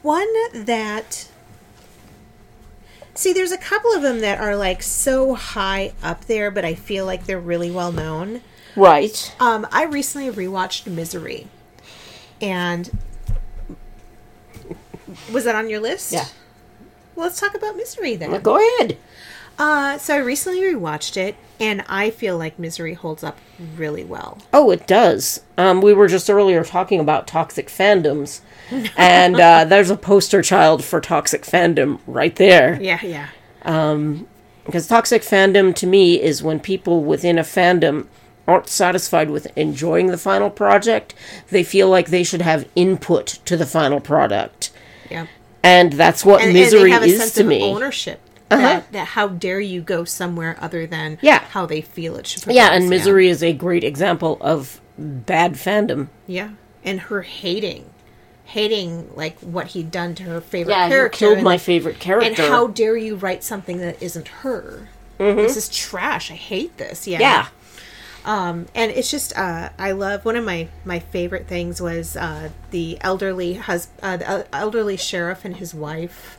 [0.00, 1.28] one that.
[3.14, 6.74] See, there's a couple of them that are like so high up there, but I
[6.74, 8.40] feel like they're really well known.
[8.74, 9.34] Right.
[9.40, 11.46] Um, I recently rewatched Misery,
[12.40, 12.96] and
[15.32, 16.12] was that on your list?
[16.12, 16.26] Yeah.
[17.16, 18.40] Well, let's talk about Misery then.
[18.42, 18.98] Go ahead.
[19.58, 23.38] Uh, so I recently rewatched it, and I feel like Misery holds up
[23.76, 24.38] really well.
[24.52, 25.42] Oh, it does.
[25.56, 28.40] Um, we were just earlier talking about toxic fandoms,
[28.98, 32.78] and uh, there's a poster child for toxic fandom right there.
[32.80, 33.28] Yeah, yeah.
[34.66, 38.08] Because toxic fandom to me is when people within a fandom
[38.46, 41.14] aren't satisfied with enjoying the final project,
[41.48, 44.70] they feel like they should have input to the final product.
[45.10, 45.26] Yeah.
[45.66, 47.62] And that's what And, and misery they have a is to of me.
[47.62, 48.20] ownership.
[48.50, 48.62] Uh-huh.
[48.62, 51.40] That, that how dare you go somewhere other than Yeah.
[51.40, 52.54] how they feel it should be.
[52.54, 56.08] Yeah, and misery is a great example of bad fandom.
[56.28, 56.50] Yeah.
[56.84, 57.86] And her hating.
[58.44, 61.18] Hating like what he'd done to her favorite Yeah, you character.
[61.18, 62.28] killed and, my favorite character.
[62.28, 64.88] And how dare you write something that isn't her?
[65.18, 66.30] This is trash.
[66.30, 67.08] I hate this.
[67.08, 67.16] Yeah.
[67.16, 67.22] Mm-hmm.
[67.22, 67.46] yeah.
[68.26, 72.50] Um, and it's just uh, I love one of my my favorite things was uh,
[72.72, 76.36] the elderly hus- uh, the elderly sheriff and his wife.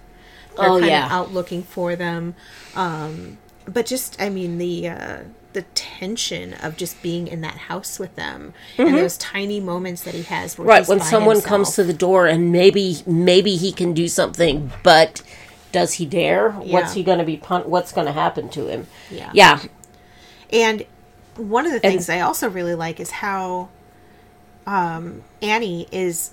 [0.57, 1.05] They're Oh, kind yeah.
[1.05, 2.35] of out looking for them,
[2.75, 5.17] um, but just I mean the uh,
[5.53, 10.13] the tension of just being in that house with them and those tiny moments that
[10.13, 10.57] he has.
[10.57, 10.69] Where Mm-hmm.
[10.69, 15.21] Right, when someone comes to the door and maybe maybe he can do something, but
[15.71, 16.51] does he dare?
[16.51, 18.87] What's he going to be pun- what's going to happen to him?
[19.09, 19.31] Yeah.
[19.33, 19.61] Yeah.
[20.51, 20.85] And
[21.37, 23.69] one of the things I also really like is how
[24.65, 26.31] um, Annie is.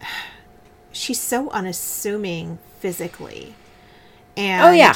[0.94, 3.54] She's so unassuming physically,
[4.36, 4.94] and Oh yeah.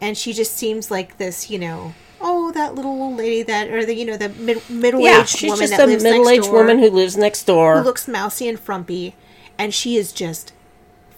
[0.00, 1.94] and she just seems like this, you know.
[2.20, 5.28] Oh, that little old lady that, or the you know the mid- middle Yeah, aged
[5.28, 7.78] she's woman just a middle-aged woman who lives next door.
[7.78, 9.14] who looks mousy and frumpy,
[9.56, 10.52] and she is just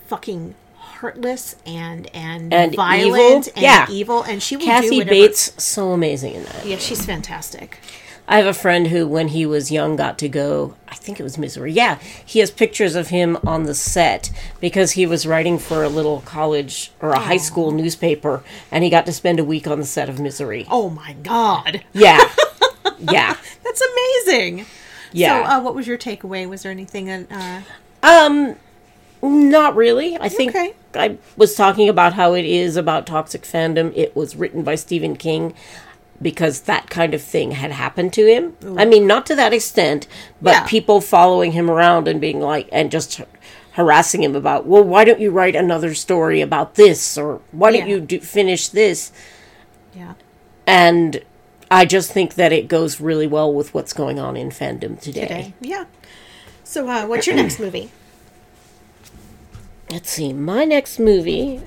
[0.07, 0.55] fucking
[1.01, 3.53] heartless and and, And violent evil.
[3.57, 3.87] and Yeah.
[3.91, 5.05] evil, and she will do Kathy.
[5.05, 6.67] Bates so amazing in that.
[6.67, 7.79] Yeah, she's fantastic.
[8.29, 11.25] I have a friend who when he was young got to go, I think it
[11.25, 11.73] was Misery.
[11.73, 15.89] Yeah, he has pictures of him on the set because he was writing for a
[15.89, 19.81] little college or a high school newspaper and he got to spend a week on
[19.81, 20.65] the set of Misery.
[20.71, 21.83] Oh my god.
[21.93, 22.21] Yeah.
[23.01, 23.37] yeah.
[23.65, 24.67] That's amazing.
[25.13, 25.43] Yeah.
[25.43, 26.49] So, uh, what was your takeaway?
[26.49, 27.27] Was there anything that?
[27.33, 27.61] Uh,
[28.07, 28.55] Um,
[29.23, 30.17] not really.
[30.19, 30.75] I think Okay.
[30.95, 33.93] I was talking about how it is about toxic fandom.
[33.97, 35.55] It was written by Stephen King
[36.23, 38.55] because that kind of thing had happened to him.
[38.79, 40.07] I mean, not to that extent,
[40.43, 40.67] but Yeah.
[40.67, 43.21] people following him around and being like, and just
[43.73, 47.89] harassing him about, well, why don't you write another story about this, or why don't
[47.89, 49.13] you do, finish this?
[49.95, 50.15] yeah.
[50.67, 51.23] And
[51.71, 55.21] I just think that it goes really well with what's going on in fandom today.
[55.23, 55.55] Today.
[55.61, 55.85] Yeah.
[56.65, 57.91] So, uh, what's your next movie?
[59.91, 61.61] Let's see my next movie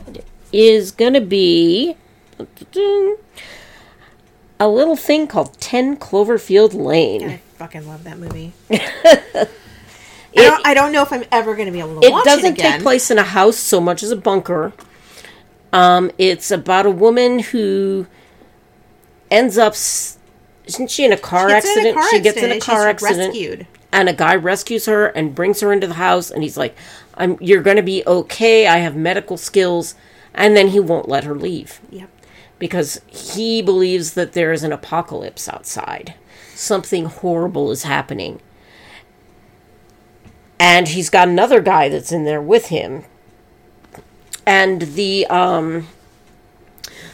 [0.51, 1.95] is gonna be
[4.59, 8.53] a little thing called 10 cloverfield lane I fucking love that movie.
[8.71, 9.47] I,
[10.35, 12.57] don't, I don't know if I'm ever going to be able to it watch doesn't
[12.57, 14.73] it take place in a house so much as a bunker
[15.71, 18.07] um, it's about a woman who
[19.29, 22.51] ends up isn't she in a car Gets in a accident car she gets in
[22.51, 23.67] a accident car she's accident rescued.
[23.91, 26.75] and a guy rescues her and brings her into the house and he's like
[27.15, 28.67] I'm you're going to be okay.
[28.67, 29.95] I have medical skills."
[30.35, 32.09] And then he won't let her leave Yep.
[32.57, 36.15] because he believes that there is an apocalypse outside.
[36.55, 38.41] Something horrible is happening.
[40.59, 43.03] And he's got another guy that's in there with him.
[44.45, 45.87] And the um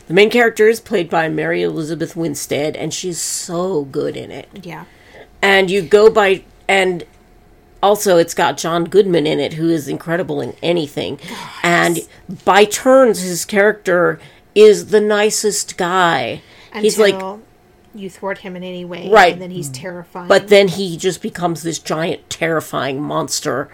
[0.07, 4.47] the main character is played by Mary Elizabeth Winstead and she's so good in it.
[4.63, 4.85] Yeah.
[5.41, 7.03] And you go by and
[7.81, 11.19] also it's got John Goodman in it who is incredible in anything.
[11.63, 11.99] And
[12.45, 14.19] by turns his character
[14.55, 16.41] is the nicest guy.
[16.73, 17.19] He's like
[17.95, 19.33] you thwart him in any way, Right.
[19.33, 20.27] And then he's terrifying.
[20.27, 23.69] but then he just becomes this giant terrifying monster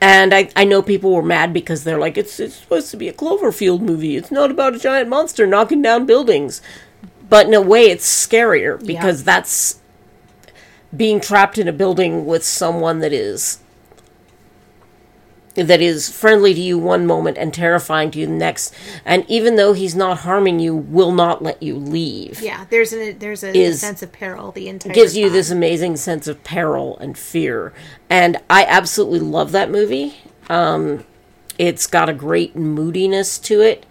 [0.00, 3.08] and I, I know people were mad because they're like it's it's supposed to be
[3.08, 6.60] a cloverfield movie it's not about a giant monster knocking down buildings
[7.28, 9.80] but in a way it's scarier because that's
[10.96, 13.58] being trapped in a building with someone that is
[15.54, 18.74] that is friendly to you one moment and terrifying to you the next.
[19.04, 22.40] And even though he's not harming you will not let you leave.
[22.40, 25.32] Yeah, there's a there's a Is- sense of peril the entire gives you time.
[25.32, 27.72] this amazing sense of peril and fear.
[28.10, 30.16] And i absolutely love that movie.
[30.48, 31.04] Um,
[31.56, 33.86] it's got a great moodiness to it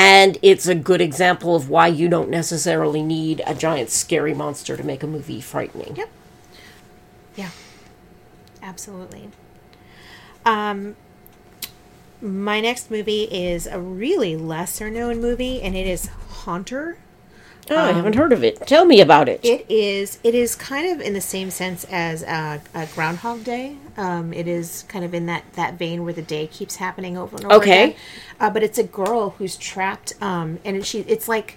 [0.00, 4.76] and it's a good example of why you don't necessarily need a giant scary monster
[4.76, 6.08] to make a movie frightening Yep.
[7.36, 7.50] Yeah.
[8.62, 9.30] Absolutely.
[10.46, 10.94] Um
[12.20, 16.06] my next movie is a really lesser known movie and it is
[16.44, 16.98] Haunter.
[17.70, 20.86] oh i haven't heard of it tell me about it It is it is kind
[20.92, 23.76] of in the same sense as uh, uh, Groundhog Day.
[23.98, 27.36] Um, it is kind of in that that vein where the day keeps happening over
[27.36, 27.84] and over Okay.
[27.84, 27.96] again.
[28.40, 31.56] Uh, but it's a girl who's trapped, um, and she it's like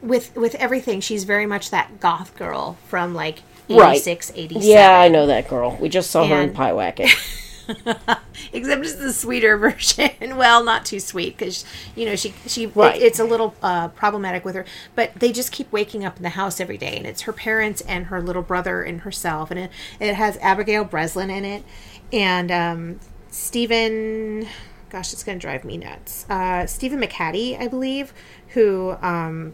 [0.00, 1.00] with with everything.
[1.00, 3.96] She's very much that goth girl from like Right.
[3.96, 4.62] 86, 87.
[4.66, 7.10] yeah i know that girl we just saw her in And- Pyewacket
[8.52, 10.10] except it's the sweeter version.
[10.36, 12.96] well, not too sweet because you know she she Right.
[12.96, 14.64] it- it's a little uh, problematic with her.
[14.94, 17.80] But they just keep waking up in the house every day, and it's her parents
[17.82, 21.64] and her little brother and herself, and it, it has Abigail Breslin in it,
[22.12, 23.00] and um,
[23.30, 24.48] Stephen.
[24.90, 26.24] Gosh, it's going to drive me nuts.
[26.30, 28.14] Uh, Stephen McHattie, I believe,
[28.54, 29.52] who um,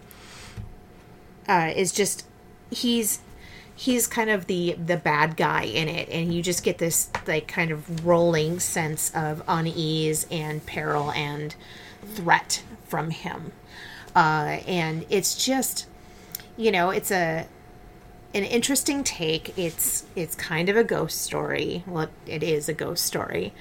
[1.49, 2.25] uh, is just
[2.71, 3.19] he's
[3.77, 7.49] he's kind of the the bad guy in it and you just get this like
[7.49, 11.55] kind of rolling sense of unease and peril and
[12.05, 13.53] threat from him.
[14.15, 15.87] Uh, and it's just
[16.57, 17.47] you know it's a
[18.33, 19.57] an interesting take.
[19.59, 21.83] It's it's kind of a ghost story.
[21.87, 23.53] Well it is a ghost story.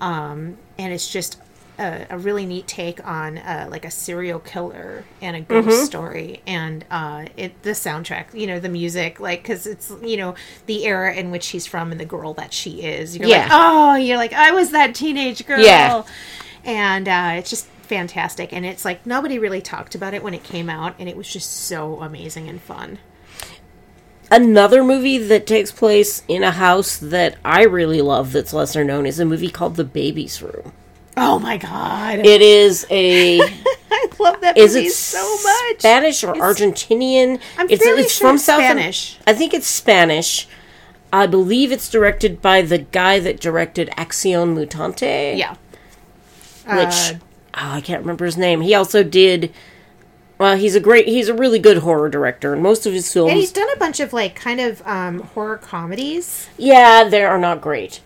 [0.00, 1.38] Um, and it's just
[1.80, 6.42] a, a really neat take on uh, like a serial killer and a ghost story
[6.46, 10.34] and uh, it the soundtrack you know the music like because it's you know
[10.66, 13.42] the era in which she's from and the girl that she is you're Yeah.
[13.44, 16.02] like oh you're like i was that teenage girl Yeah.
[16.64, 20.44] and uh, it's just fantastic and it's like nobody really talked about it when it
[20.44, 22.98] came out and it was just so amazing and fun
[24.32, 29.04] Another movie that takes place in a house that I really love that's lesser known
[29.04, 30.72] is a movie called The Baby's Room.
[31.16, 33.40] Oh my god It is a
[33.90, 37.40] i love that is movie it so much Spanish or Argentinian?
[37.58, 39.18] I'm it's fairly it's sure from it's South Spanish.
[39.26, 40.46] I think it's Spanish.
[41.12, 45.36] I believe it's directed by the guy that directed Acción Mutante.
[45.36, 45.56] yeah
[46.66, 47.18] Which
[47.54, 48.60] oh, I can't remember his name.
[48.60, 49.52] He also did
[50.38, 53.30] well, he's a great he's a really good horror director and most of his films
[53.30, 57.38] and he's done a bunch of like kind of um, horror comedies Yeah, they are
[57.38, 58.00] not great.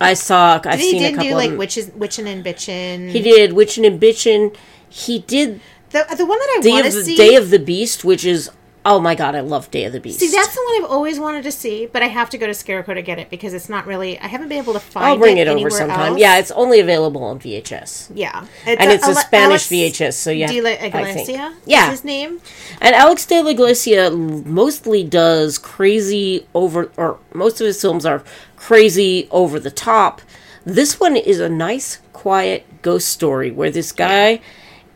[0.00, 3.10] I saw I've he seen a did couple do of like witches witchin' and bitchin'
[3.10, 4.56] He did Witchin' and Bitchin'.
[4.88, 8.04] He did the, the one that i want to the see Day of the Beast,
[8.04, 8.50] which is
[8.90, 10.20] oh my god, I love Day of the Beast.
[10.20, 12.54] see that's the one i've always wanted to see but i have to go to
[12.54, 15.08] scarecrow to get it because it's not really i haven't been able to find it.
[15.10, 16.12] I'll bring it, over sometime.
[16.12, 16.20] else.
[16.20, 18.10] Yeah, it's only available on VHS.
[18.14, 20.70] yeah And it's a Ale- Spanish Alex VHS, so yeah, de la.
[20.70, 21.90] Iglesia Yeah.
[21.90, 22.40] his name
[22.80, 28.22] And Alex de la Iglesia mostly does crazy over, or most of his films are
[28.56, 30.20] crazy over the top.
[30.64, 34.40] This one is a nice, quiet ghost story where this guy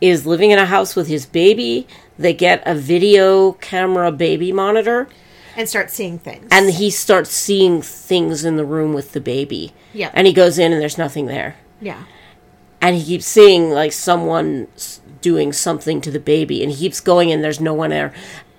[0.01, 1.87] is living in a house with his baby.
[2.17, 5.07] They get a video camera baby monitor,
[5.55, 9.71] and start seeing things and he starts seeing things in the room with the baby.
[9.93, 10.09] Yeah.
[10.13, 11.55] And he goes in, and there's nothing there.
[11.81, 12.03] yeah
[12.81, 14.67] and he keeps seeing like someone
[15.21, 18.11] doing something to the baby and he keeps going and there's no one there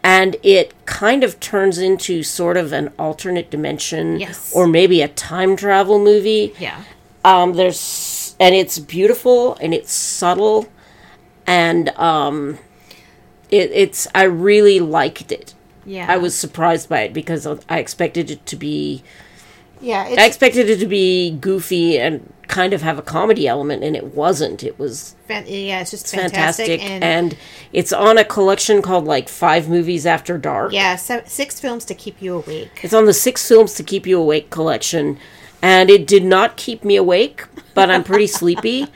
[0.03, 4.51] and it kind of turns into sort of an alternate dimension Yes.
[4.55, 6.81] or maybe a time travel movie yeah
[7.23, 10.69] um there's and it's beautiful and it's subtle
[11.47, 12.59] and um
[13.55, 15.55] it, it's i really liked it
[15.87, 19.03] yeah i was surprised by it because i expected it to be
[19.81, 23.83] Yeah, it's I expected it to be goofy and kind of have a comedy element,
[23.85, 24.63] and it wasn't.
[24.65, 27.37] It was fan- yeah, it's just fantastic, fantastic, and, and,
[27.73, 30.73] it's on a collection called like Five Movies After Dark.
[30.73, 32.81] yeah, six films to keep you awake.
[32.83, 35.19] It's on the Six Films to Keep You Awake collection,
[35.61, 37.45] and it did not keep me awake,
[37.75, 38.87] but I'm pretty sleepy.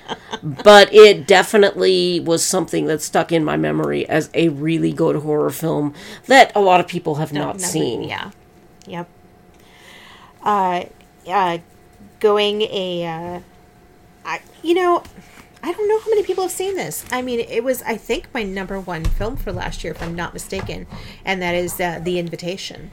[0.43, 5.51] But it definitely was something that stuck in my memory as a really good horror
[5.51, 5.95] film
[6.27, 8.03] that a lot of people have not Never- seen.
[8.05, 8.31] Yeah.
[8.87, 9.09] Yep.
[10.43, 10.85] Uh,
[11.29, 11.59] uh,
[12.21, 13.41] going a, uh,
[14.25, 15.03] I, you know,
[15.63, 17.05] I don't know how many people have seen this.
[17.11, 20.15] I mean, it was, I think, my number one film for last year, if I'm
[20.15, 20.87] not mistaken,
[21.25, 22.93] and that is uh, The Invitation.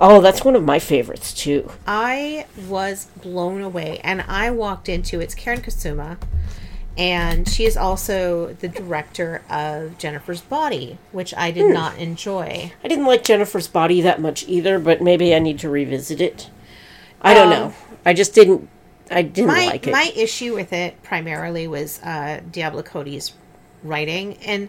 [0.00, 1.70] Oh, that's one of my favorites too.
[1.86, 6.18] I was blown away, and I walked into it's Karyn Kusama,
[6.96, 11.54] and she is also the director of Jennifer's Body, which I Hmm.
[11.58, 12.72] did not enjoy.
[12.84, 16.48] I didn't like Jennifer's Body that much either, but maybe I need to revisit it.
[17.20, 17.74] I don't Um, know.
[18.06, 18.68] I just didn't.
[19.10, 19.90] I didn't my like it.
[19.92, 23.32] my issue with it primarily was uh, Diablo Cody's
[23.82, 24.68] writing, and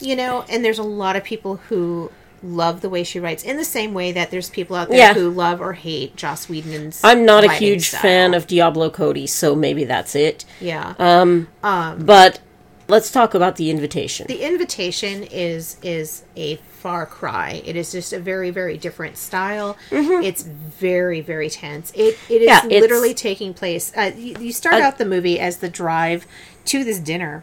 [0.00, 2.10] you know, and there's a lot of people who
[2.44, 5.14] love the way she writes, in the same way that there's people out there Yeah.
[5.14, 7.00] who love or hate Joss Whedon's.
[7.02, 8.00] I'm not a huge style.
[8.02, 10.44] fan of Diablo Cody, so maybe that's it.
[10.60, 12.40] Yeah, Um, um, but
[12.88, 14.26] let's talk about the invitation.
[14.28, 17.62] the invitation is is a far cry.
[17.64, 19.76] It is just a very very different style.
[19.90, 21.90] It's very very tense.
[21.94, 22.70] It it is Mm-hmm.
[22.70, 23.90] Yeah, literally taking place.
[23.96, 26.26] Uh, you, you start out the movie as the drive
[26.66, 27.42] to this dinner.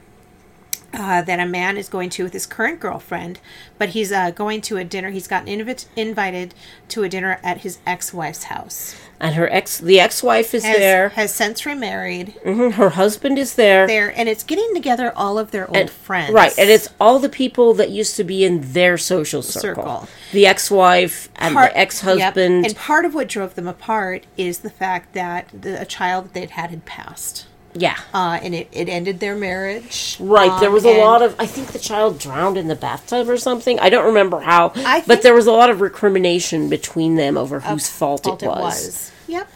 [0.93, 3.39] Uh, that a man is going to with his current girlfriend,
[3.77, 5.09] but he's uh, going to a dinner.
[5.09, 6.53] He's gotten invit- invited
[6.89, 8.93] to a dinner at his ex-wife's house.
[9.17, 11.09] and her ex, the ex-wife is Has, there.
[11.09, 13.87] has since remarried Mhm, Her husband is there.
[13.87, 16.33] there, and it's getting together all of their old And- friends.
[16.33, 19.83] Right, and it's all the people that used to be in their social circle.
[19.83, 20.07] Circle.
[20.33, 22.63] The ex-wife and Part- the ex-husband.
[22.65, 22.69] Yep.
[22.71, 26.33] And part of what drove them apart is the fact that the, a child that
[26.33, 27.45] they'd had had passed.
[27.73, 27.97] Yeah.
[28.13, 30.17] Uh, and it, it ended their marriage.
[30.19, 31.35] Right, there Um, was a lot of.
[31.39, 33.79] I think the child drowned in the bathtub or something.
[33.79, 37.59] I don't remember how, I but there was a lot of recrimination between them over
[37.61, 39.11] whose fault, it, was.
[39.27, 39.47] Yep.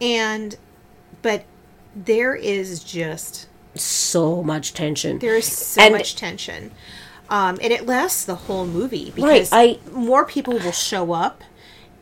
[0.00, 0.56] And,
[1.22, 1.44] but
[1.96, 5.18] there is just, So much tension.
[5.18, 6.70] there is so And- much tension.
[7.30, 11.42] Um, and it lasts the whole movie Right, because I- more people will show up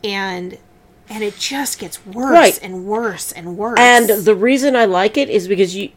[0.03, 0.57] and
[1.09, 2.59] and it just gets worse Right.
[2.61, 3.77] and worse and worse.
[3.79, 5.89] And the reason I like it is because you,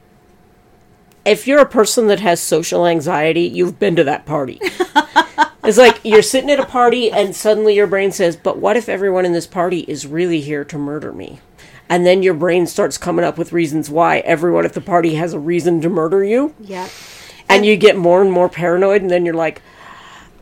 [1.25, 4.59] if you're a person that has social anxiety, you've been to that party.
[5.65, 8.89] it's like you're sitting at a party and suddenly your brain says, "But what if
[8.89, 11.41] everyone in this party is really here to murder me?"
[11.89, 15.33] And then your brain starts coming up with reasons why everyone at the party has
[15.35, 16.89] a reason to murder you, yeah.
[17.49, 19.61] and you get more and more paranoid, and then you're like.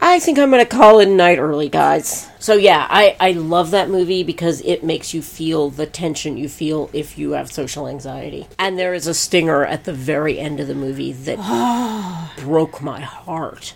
[0.01, 2.29] I think I'm going to call it night early, guys.
[2.39, 6.49] So, yeah, I, I love that movie because it makes you feel the tension you
[6.49, 8.47] feel if you have social anxiety.
[8.59, 13.01] And there is a stinger at the very end of the movie that broke my
[13.01, 13.75] heart.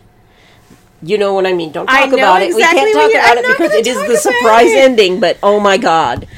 [1.02, 1.72] You know what I mean?
[1.72, 2.54] Don't talk about it.
[2.54, 4.78] We can't talk about I'm it because it is the surprise it.
[4.78, 6.28] ending, but oh my god.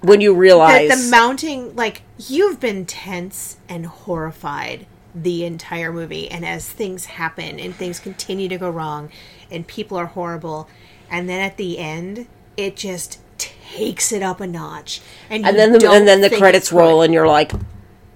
[0.00, 0.88] When you realize.
[0.88, 7.04] the, the mounting like you've been tense and horrified the entire movie and as things
[7.06, 9.10] happen and things continue to go wrong
[9.50, 10.68] and people are horrible
[11.10, 15.72] and then at the end it just takes it up a notch and, and then
[15.72, 17.52] the, and then the credits roll and you're like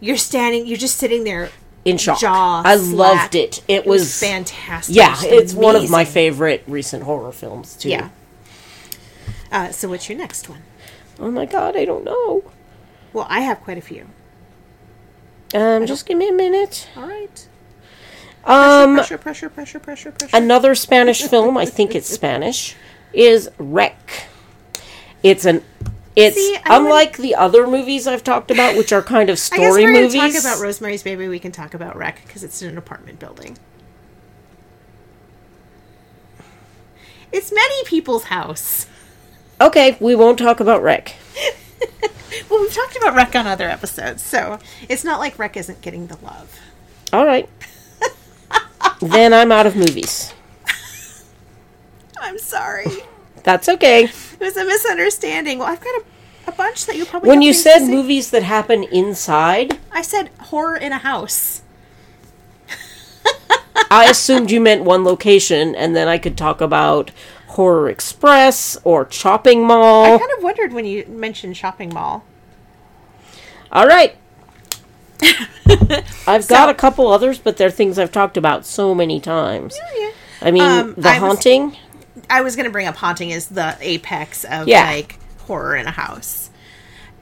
[0.01, 1.51] you're standing you're just sitting there
[1.85, 2.19] in shock.
[2.21, 2.95] jaw I slack.
[2.97, 3.63] loved it.
[3.69, 7.89] It, was, was fantastic Yeah, It it's one of my favorite recent horror films too.
[7.91, 8.11] yeah
[9.51, 10.63] uh, so what's your next one
[11.19, 12.45] Oh my god, I don't know.
[13.13, 14.07] well i have quite a few
[15.55, 16.89] Um, just give me a minute.
[16.97, 17.49] all right
[18.45, 21.57] Um, pressure pressure pressure pressure pressure another Spanish film.
[21.57, 22.75] I think it's Spanish.
[23.13, 24.27] Is REC.
[25.23, 25.63] It's an.
[26.17, 29.65] It's See, unlike the other movies I've talked about, which are kind of I guess
[29.73, 30.35] story we're movies.
[30.35, 31.29] talk about Rosemary's Baby.
[31.29, 33.57] We can talk about REC because it's in an apartment building.
[37.33, 38.87] It's many people's house.
[39.61, 41.15] okay, we won't talk about REC.
[42.51, 44.59] Well, we've talked about REC on other episodes, so
[44.89, 46.59] it's not like REC isn't getting the love.
[47.13, 47.49] All right.
[49.01, 50.35] then I'm out of movies.
[52.21, 52.87] I'm sorry.
[53.45, 54.05] That's okay.
[54.05, 55.59] It was a misunderstanding.
[55.59, 56.05] Well, I've got a,
[56.49, 57.29] a bunch that you probably.
[57.29, 61.63] When you said movies that happen inside, I said horror in a house.
[63.91, 67.11] I assumed you meant one location, and then I could talk about
[67.55, 70.15] Horror Express or Chopping Mall.
[70.15, 72.25] I kind of wondered when you mentioned shopping mall.
[73.71, 74.17] All right.
[76.27, 79.79] I've got a couple others, but they're things I've talked about so many times.
[79.97, 80.01] yeah.
[80.07, 80.11] yeah.
[80.43, 81.77] I mean, Um, The I was- Haunting.
[82.31, 84.85] I was going to bring up haunting as the apex of Yeah.
[84.91, 86.51] like horror in a house.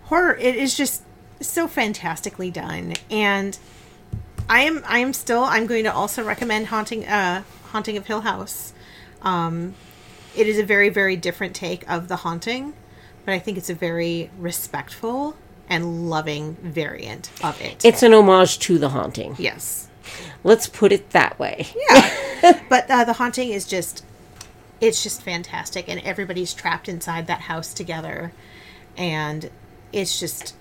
[0.05, 1.03] horror it is just
[1.41, 3.59] so fantastically done and
[4.49, 8.21] i am i am still i'm going to also recommend haunting uh haunting of hill
[8.21, 8.73] house
[9.23, 9.75] um
[10.37, 12.73] it is a very very different take of the haunting
[13.25, 15.37] but i think it's a very respectful
[15.69, 19.37] and loving variant of it It's an homage to The Haunting.
[19.39, 19.89] yes
[20.45, 21.69] Let's put it that way.
[21.89, 24.05] yeah but uh, the haunting is just
[24.81, 28.33] it's just fantastic and everybody's trapped inside that house together
[28.97, 29.49] and
[29.93, 30.55] it's just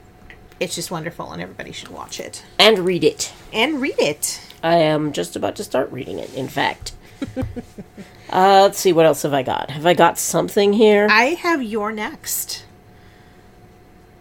[0.59, 3.33] it's just wonderful and everybody should watch it And read it.
[3.51, 6.93] and read it I am just about to start reading it, in fact.
[8.29, 9.69] uh, let's see, what else have I got?
[9.69, 11.07] Have I got something here?
[11.09, 12.65] i have your next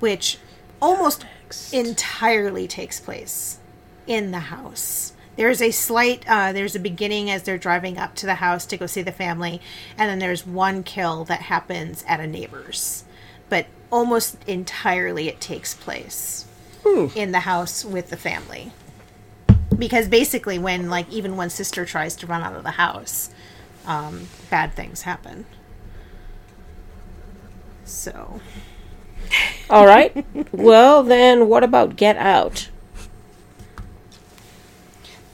[0.00, 0.38] which
[0.80, 1.24] almost
[1.72, 3.58] entirely takes place
[4.06, 5.12] in the house.
[5.36, 8.76] There's a slight uh, there's a beginning as they're driving up to the house to
[8.76, 9.60] go see the family
[9.96, 13.04] and then there's one kill that happens at a neighbor's.
[13.48, 16.46] But almost entirely it takes place
[17.14, 18.72] in the house with the family
[19.78, 23.30] because basically when like even one sister tries to run out of the house
[23.86, 25.46] um, bad things happen
[27.84, 28.40] so
[29.68, 30.24] All right.
[30.52, 32.68] well, then what about Get Out?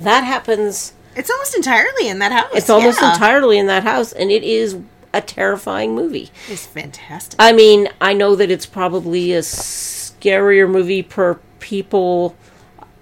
[0.00, 0.92] That happens.
[1.14, 3.12] it's almost entirely in that house It's almost yeah.
[3.14, 4.78] entirely in that house, and it is
[5.14, 6.30] a terrifying movie.
[6.48, 12.36] it's fantastic I mean, I know that it's probably a scarier movie per people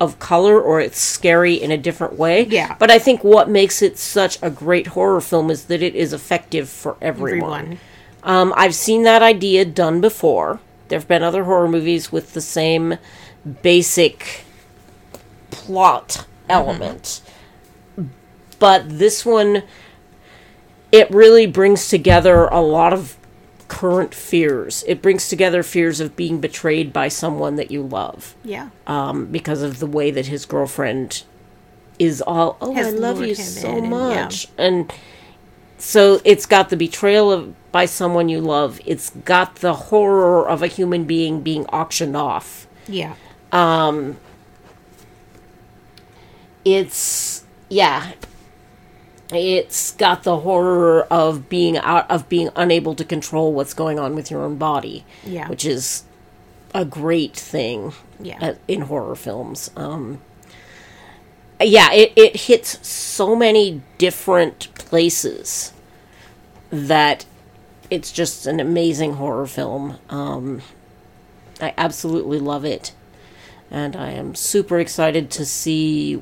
[0.04, 2.44] of color, or it's scary in a different way.
[2.44, 2.76] Yeah.
[2.78, 6.12] But I think what makes it such a great horror film is that it is
[6.12, 7.54] effective for everyone.
[7.54, 7.78] everyone
[8.24, 10.60] Um, I've seen that idea done before.
[10.88, 12.98] There have been other horror movies with the same
[13.62, 14.44] basic
[15.50, 17.20] plot element.
[18.58, 19.62] But this one,
[20.90, 23.16] it really brings together a lot of
[23.74, 24.84] current fears.
[24.86, 28.34] It brings together fears of being betrayed by someone that you love.
[28.44, 28.68] Yeah.
[28.86, 31.24] Um, because of the way that his girlfriend
[31.98, 33.90] is all oh Has I love you so in and- yeah.
[34.24, 34.48] much.
[34.56, 34.92] And
[35.78, 38.80] so it's got the betrayal of by someone you love.
[38.86, 42.68] It's got the horror of a human being being auctioned off.
[42.86, 43.14] Yeah.
[43.50, 44.16] Um,
[46.64, 48.12] it's yeah
[49.34, 54.14] it's got the horror of being out of being unable to control what's going on
[54.14, 55.48] with your own body Yeah.
[55.48, 56.04] which is
[56.74, 58.38] a great thing Yeah.
[58.40, 60.20] uh, in horror films um
[61.60, 65.72] yeah it, it hits so many different places
[66.70, 67.24] that
[67.90, 70.60] it's just an amazing horror film um
[71.60, 72.92] i absolutely love it
[73.70, 76.14] and i am super excited to see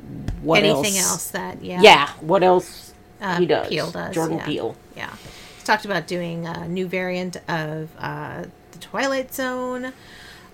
[0.43, 2.92] what anything else, else that yeah yeah what else
[3.23, 3.69] uh, he does.
[3.69, 4.45] Peele does jordan yeah.
[4.47, 4.77] peele.
[4.97, 5.15] Yeah.
[5.55, 9.93] He's talked about doing a new variant of uh, the twilight zone.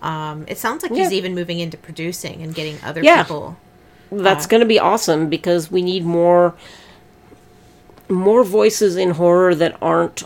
[0.01, 3.23] Um, it sounds like he's even moving into producing and getting other Yeah.
[3.25, 3.57] people
[4.11, 6.55] that's going to be awesome because we need more
[8.09, 10.23] more voices in horror that aren't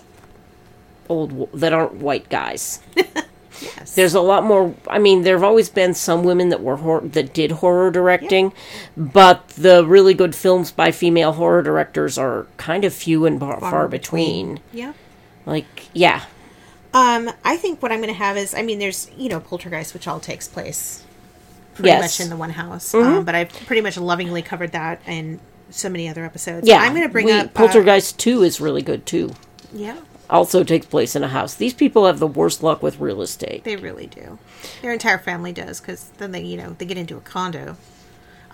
[1.08, 2.78] old that aren't white guys
[3.62, 3.94] yes.
[3.94, 7.32] There's a lot more i mean there've always been some women that were hor- that
[7.32, 8.52] did horror directing
[8.96, 13.58] but the really good films by female horror directors are kind of few and far,
[13.60, 14.60] far between.
[14.72, 14.92] yeah.
[15.46, 16.24] Like yeah.
[16.94, 20.06] Um i think what i'm gonna have is i mean there's you know poltergeist which
[20.06, 21.04] all takes place
[21.74, 22.02] pretty Yes.
[22.02, 22.94] much in the one house.
[22.94, 25.40] Um, but i've pretty much lovingly covered that in
[25.70, 26.68] so many other episodes.
[26.68, 26.80] Yeah.
[26.82, 29.32] I'm gonna bring we- up uh, poltergeist 2 is really good too.
[29.72, 29.96] Yeah
[30.32, 33.62] also takes place in a house these people have the worst luck with real estate
[33.64, 34.38] They really do.
[34.80, 37.76] Their entire family does because then they, you know, they get into a condo.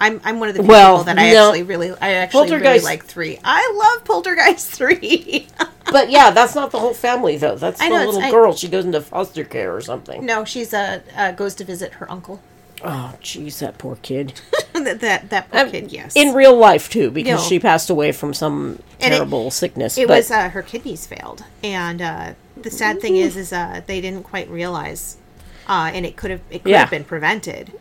[0.00, 1.48] I'm I'm one of the few Well, people that I no.
[1.48, 3.38] actually really I actually really like three.
[3.42, 5.48] I love Poltergeist three.
[5.90, 7.56] But yeah, that's not the whole family though.
[7.56, 8.54] That's I the know, little I- girl.
[8.54, 10.24] She goes into foster care or something.
[10.24, 12.40] no, she's uh, uh goes to visit her uncle.
[12.84, 14.40] Oh, jeez, that poor kid.
[14.72, 15.90] that that that poor Um, kid.
[15.92, 17.48] Yes, In real life too, because No.
[17.48, 19.98] she passed away from some And it- terrible sickness.
[19.98, 23.80] it but was uh, her kidneys failed, and uh, the sad thing is, is uh,
[23.86, 25.16] they didn't quite realize,
[25.68, 26.80] uh, and it could have it could Yeah.
[26.80, 27.72] have been prevented,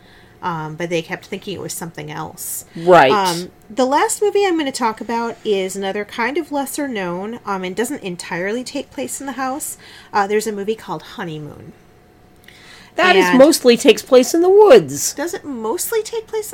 [0.42, 2.66] um, but they kept thinking it was something else.
[2.76, 3.12] right.
[3.12, 7.40] Um, the last movie I'm going to talk about is another kind of lesser known,
[7.46, 9.78] um, and doesn't entirely take place in the house.
[10.14, 11.74] Uh, there's a movie called Honeymoon.
[12.98, 15.14] That is and- mostly takes place in the woods.
[15.14, 16.54] Does it mostly take place?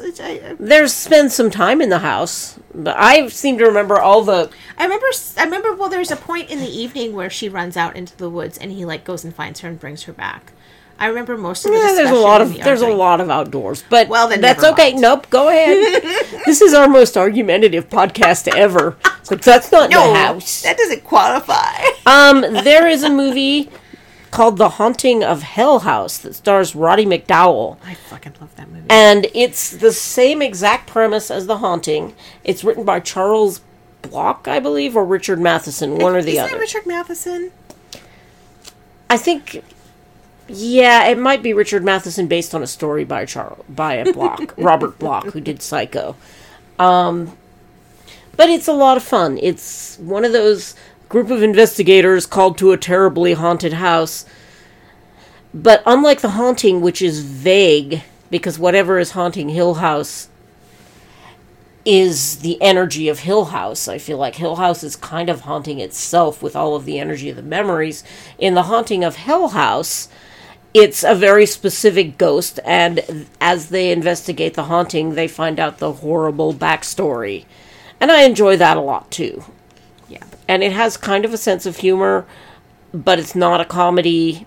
[0.59, 4.49] There's been some time in the house, but I seem to remember all the.
[4.77, 5.07] I remember.
[5.37, 5.73] I remember.
[5.73, 8.71] Well, there's a point in the evening where she runs out into the woods, and
[8.71, 10.51] he like goes and finds her and brings her back.
[10.99, 11.77] I remember most of the.
[11.77, 14.63] Yeah, there's a lot of the there's a lot of outdoors, but Well, then that's
[14.63, 14.91] okay.
[14.91, 15.01] mind.
[15.01, 16.03] Nope, go ahead.
[16.45, 18.95] this is our most argumentative podcast ever.
[19.31, 20.61] Like that's not No, the house.
[20.61, 21.73] that doesn't qualify.
[22.05, 23.69] Um, there is a movie
[24.33, 27.77] called The Haunting of Hell House that stars Roddy McDowall.
[27.85, 28.87] I fucking love that movie.
[28.89, 32.15] And it's the same exact premise as The Haunting.
[32.43, 33.61] It's written by Charles
[34.01, 36.55] Block, I believe, or Richard Matheson, one or the Isn't other.
[36.55, 37.51] it Richard Matheson?
[39.07, 39.63] I think,
[40.47, 44.55] yeah, it might be Richard Matheson based on a story by Charles by a Block,
[44.57, 46.15] Robert Bloch, who did Psycho.
[46.79, 47.37] Um,
[48.35, 49.37] but it's a lot of fun.
[49.43, 50.75] It's one of those
[51.13, 54.25] group of investigators called to a terribly haunted house.
[55.53, 58.01] But unlike the haunting, which is vague,
[58.31, 60.27] because whatever is haunting Hill House
[61.85, 63.87] is the energy of Hill House.
[63.87, 67.29] I feel like Hill House is kind of haunting itself with all of the energy
[67.29, 68.03] of the memories.
[68.39, 70.09] In the haunting of Hill House,
[70.73, 75.93] it's a very specific ghost, and as they investigate the haunting, they find out the
[75.93, 77.45] horrible backstory.
[77.99, 79.43] And I enjoy that a lot too.
[80.47, 82.25] And it has kind of a sense of humor,
[82.93, 84.45] but it's not a comedy.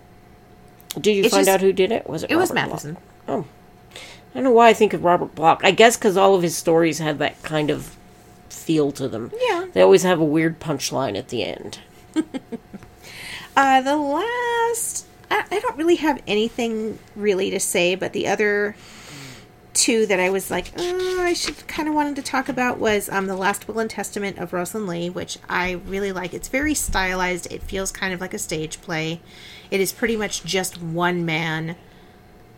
[1.00, 2.08] Did you It's find just- out who did it?
[2.08, 2.84] Was it It was Robert Bloch?
[2.84, 2.96] Matheson.
[3.28, 3.34] I
[4.34, 5.60] don't know why I think of Robert Bloch.
[5.64, 7.96] I guess because all of his stories had that kind of
[8.50, 9.32] feel to them.
[9.48, 9.66] Yeah.
[9.72, 11.78] They always have a weird punchline at the end.
[13.56, 18.76] Uh, the last, I, I don't really have anything really to say, but the other
[19.76, 23.08] two that I was like, oh, I should kind of wanted to talk about was
[23.08, 26.34] um, the Last Will and Testament of Rosalind Leigh, which I really like.
[26.34, 27.52] It's very stylized.
[27.52, 29.20] It feels kind of like a stage play.
[29.70, 31.76] It is pretty much just one man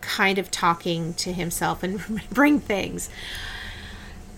[0.00, 3.10] kind of talking to himself and remembering things.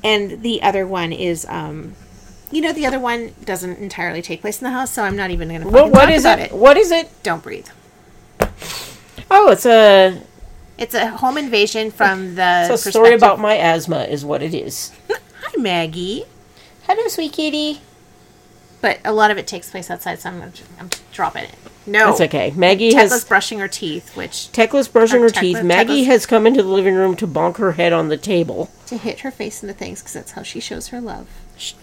[0.02, 1.94] And the other one is, um,
[2.50, 5.30] you know, the other one doesn't entirely take place in the house, so I'm not
[5.30, 6.52] even going to Well, what is about it?
[6.52, 7.10] What is it?
[7.22, 7.68] Don't breathe.
[9.30, 10.22] Oh, it's a
[10.80, 12.68] It's a home invasion from the.
[12.70, 14.92] it's a story about my asthma, is what it is.
[15.10, 16.24] Hi, Maggie.
[16.84, 17.82] Hello, sweet kitty.
[18.80, 21.54] But a lot of it takes place outside, so I'm, I'm dropping it.
[21.86, 22.50] No, That's okay.
[22.56, 25.62] Maggie Tekla's has brushing her teeth, which Tecla's brushing her Tekla- teeth.
[25.62, 28.70] Maggie Tekla's- has come into the living room to bonk her head on the table.
[28.86, 31.26] to hit her face into things, because that's how she shows her love.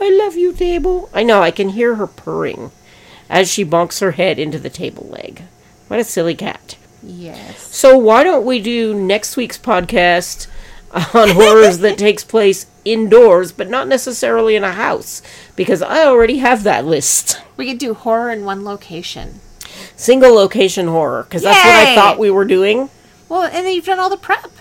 [0.01, 1.07] I love you, table.
[1.13, 1.43] I know.
[1.43, 2.71] I can hear her purring
[3.29, 5.43] as she bonks her head into the table leg.
[5.87, 6.76] What a silly cat.
[7.03, 7.75] Yes.
[7.75, 10.47] So why don't we do next week's podcast
[11.13, 15.21] on horrors that takes place indoors, but not necessarily in a house?
[15.55, 17.41] Because I already have that list.
[17.55, 19.41] We could do horror in one location.
[19.95, 22.89] Single location horror, because that's what I thought we were doing.
[23.29, 24.51] Well, and then you've done all the prep.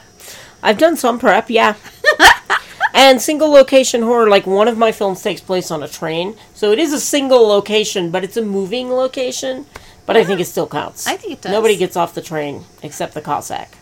[0.62, 1.74] I've done some prep, yeah.
[2.94, 6.72] and single location horror, like one of my films takes place on a train, so
[6.72, 9.66] it is a single location, but it's a moving location.
[10.06, 11.06] But I think it still counts.
[11.06, 11.52] I think it does.
[11.52, 13.76] Nobody gets off the train except the Cossack.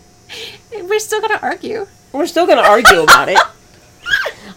[0.73, 1.87] We're still gonna argue.
[2.15, 3.39] We're still going to argue about it.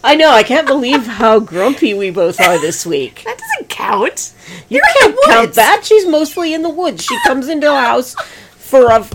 [0.03, 0.29] I know.
[0.29, 3.23] I can't believe how grumpy we both are this week.
[3.25, 4.31] That doesn't count.
[4.69, 5.83] You You're can't count that.
[5.83, 7.03] She's mostly in the woods.
[7.03, 8.13] She comes into a house
[8.51, 9.07] for a.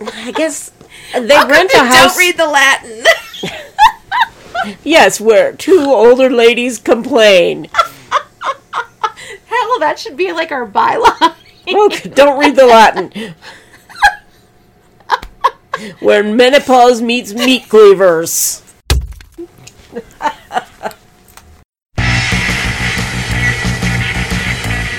[0.00, 0.70] I guess
[1.12, 2.14] they rent a house.
[2.14, 3.04] Don't read the Latin.
[4.82, 7.68] Yes, where two older ladies complain.
[9.68, 11.34] Hell, that should be like our byline.
[11.68, 13.34] Okay, don't read the Latin.
[16.00, 18.62] Where menopause meets meat cleavers.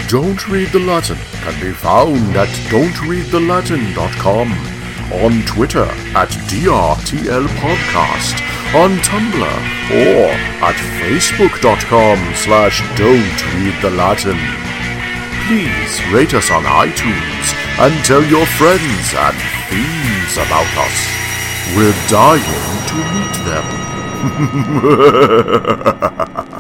[0.08, 4.52] Don't Read the Latin can be found at don'treadthelatin.com,
[5.24, 9.58] on Twitter at DRTL Podcast, on Tumblr,
[9.90, 10.30] or
[10.62, 14.38] at facebook.com slash don't read the Latin.
[15.48, 19.36] Please rate us on iTunes and tell your friends and
[19.70, 21.08] fiends about us.
[21.76, 22.44] We're dying
[22.90, 23.36] to meet
[26.46, 26.56] them.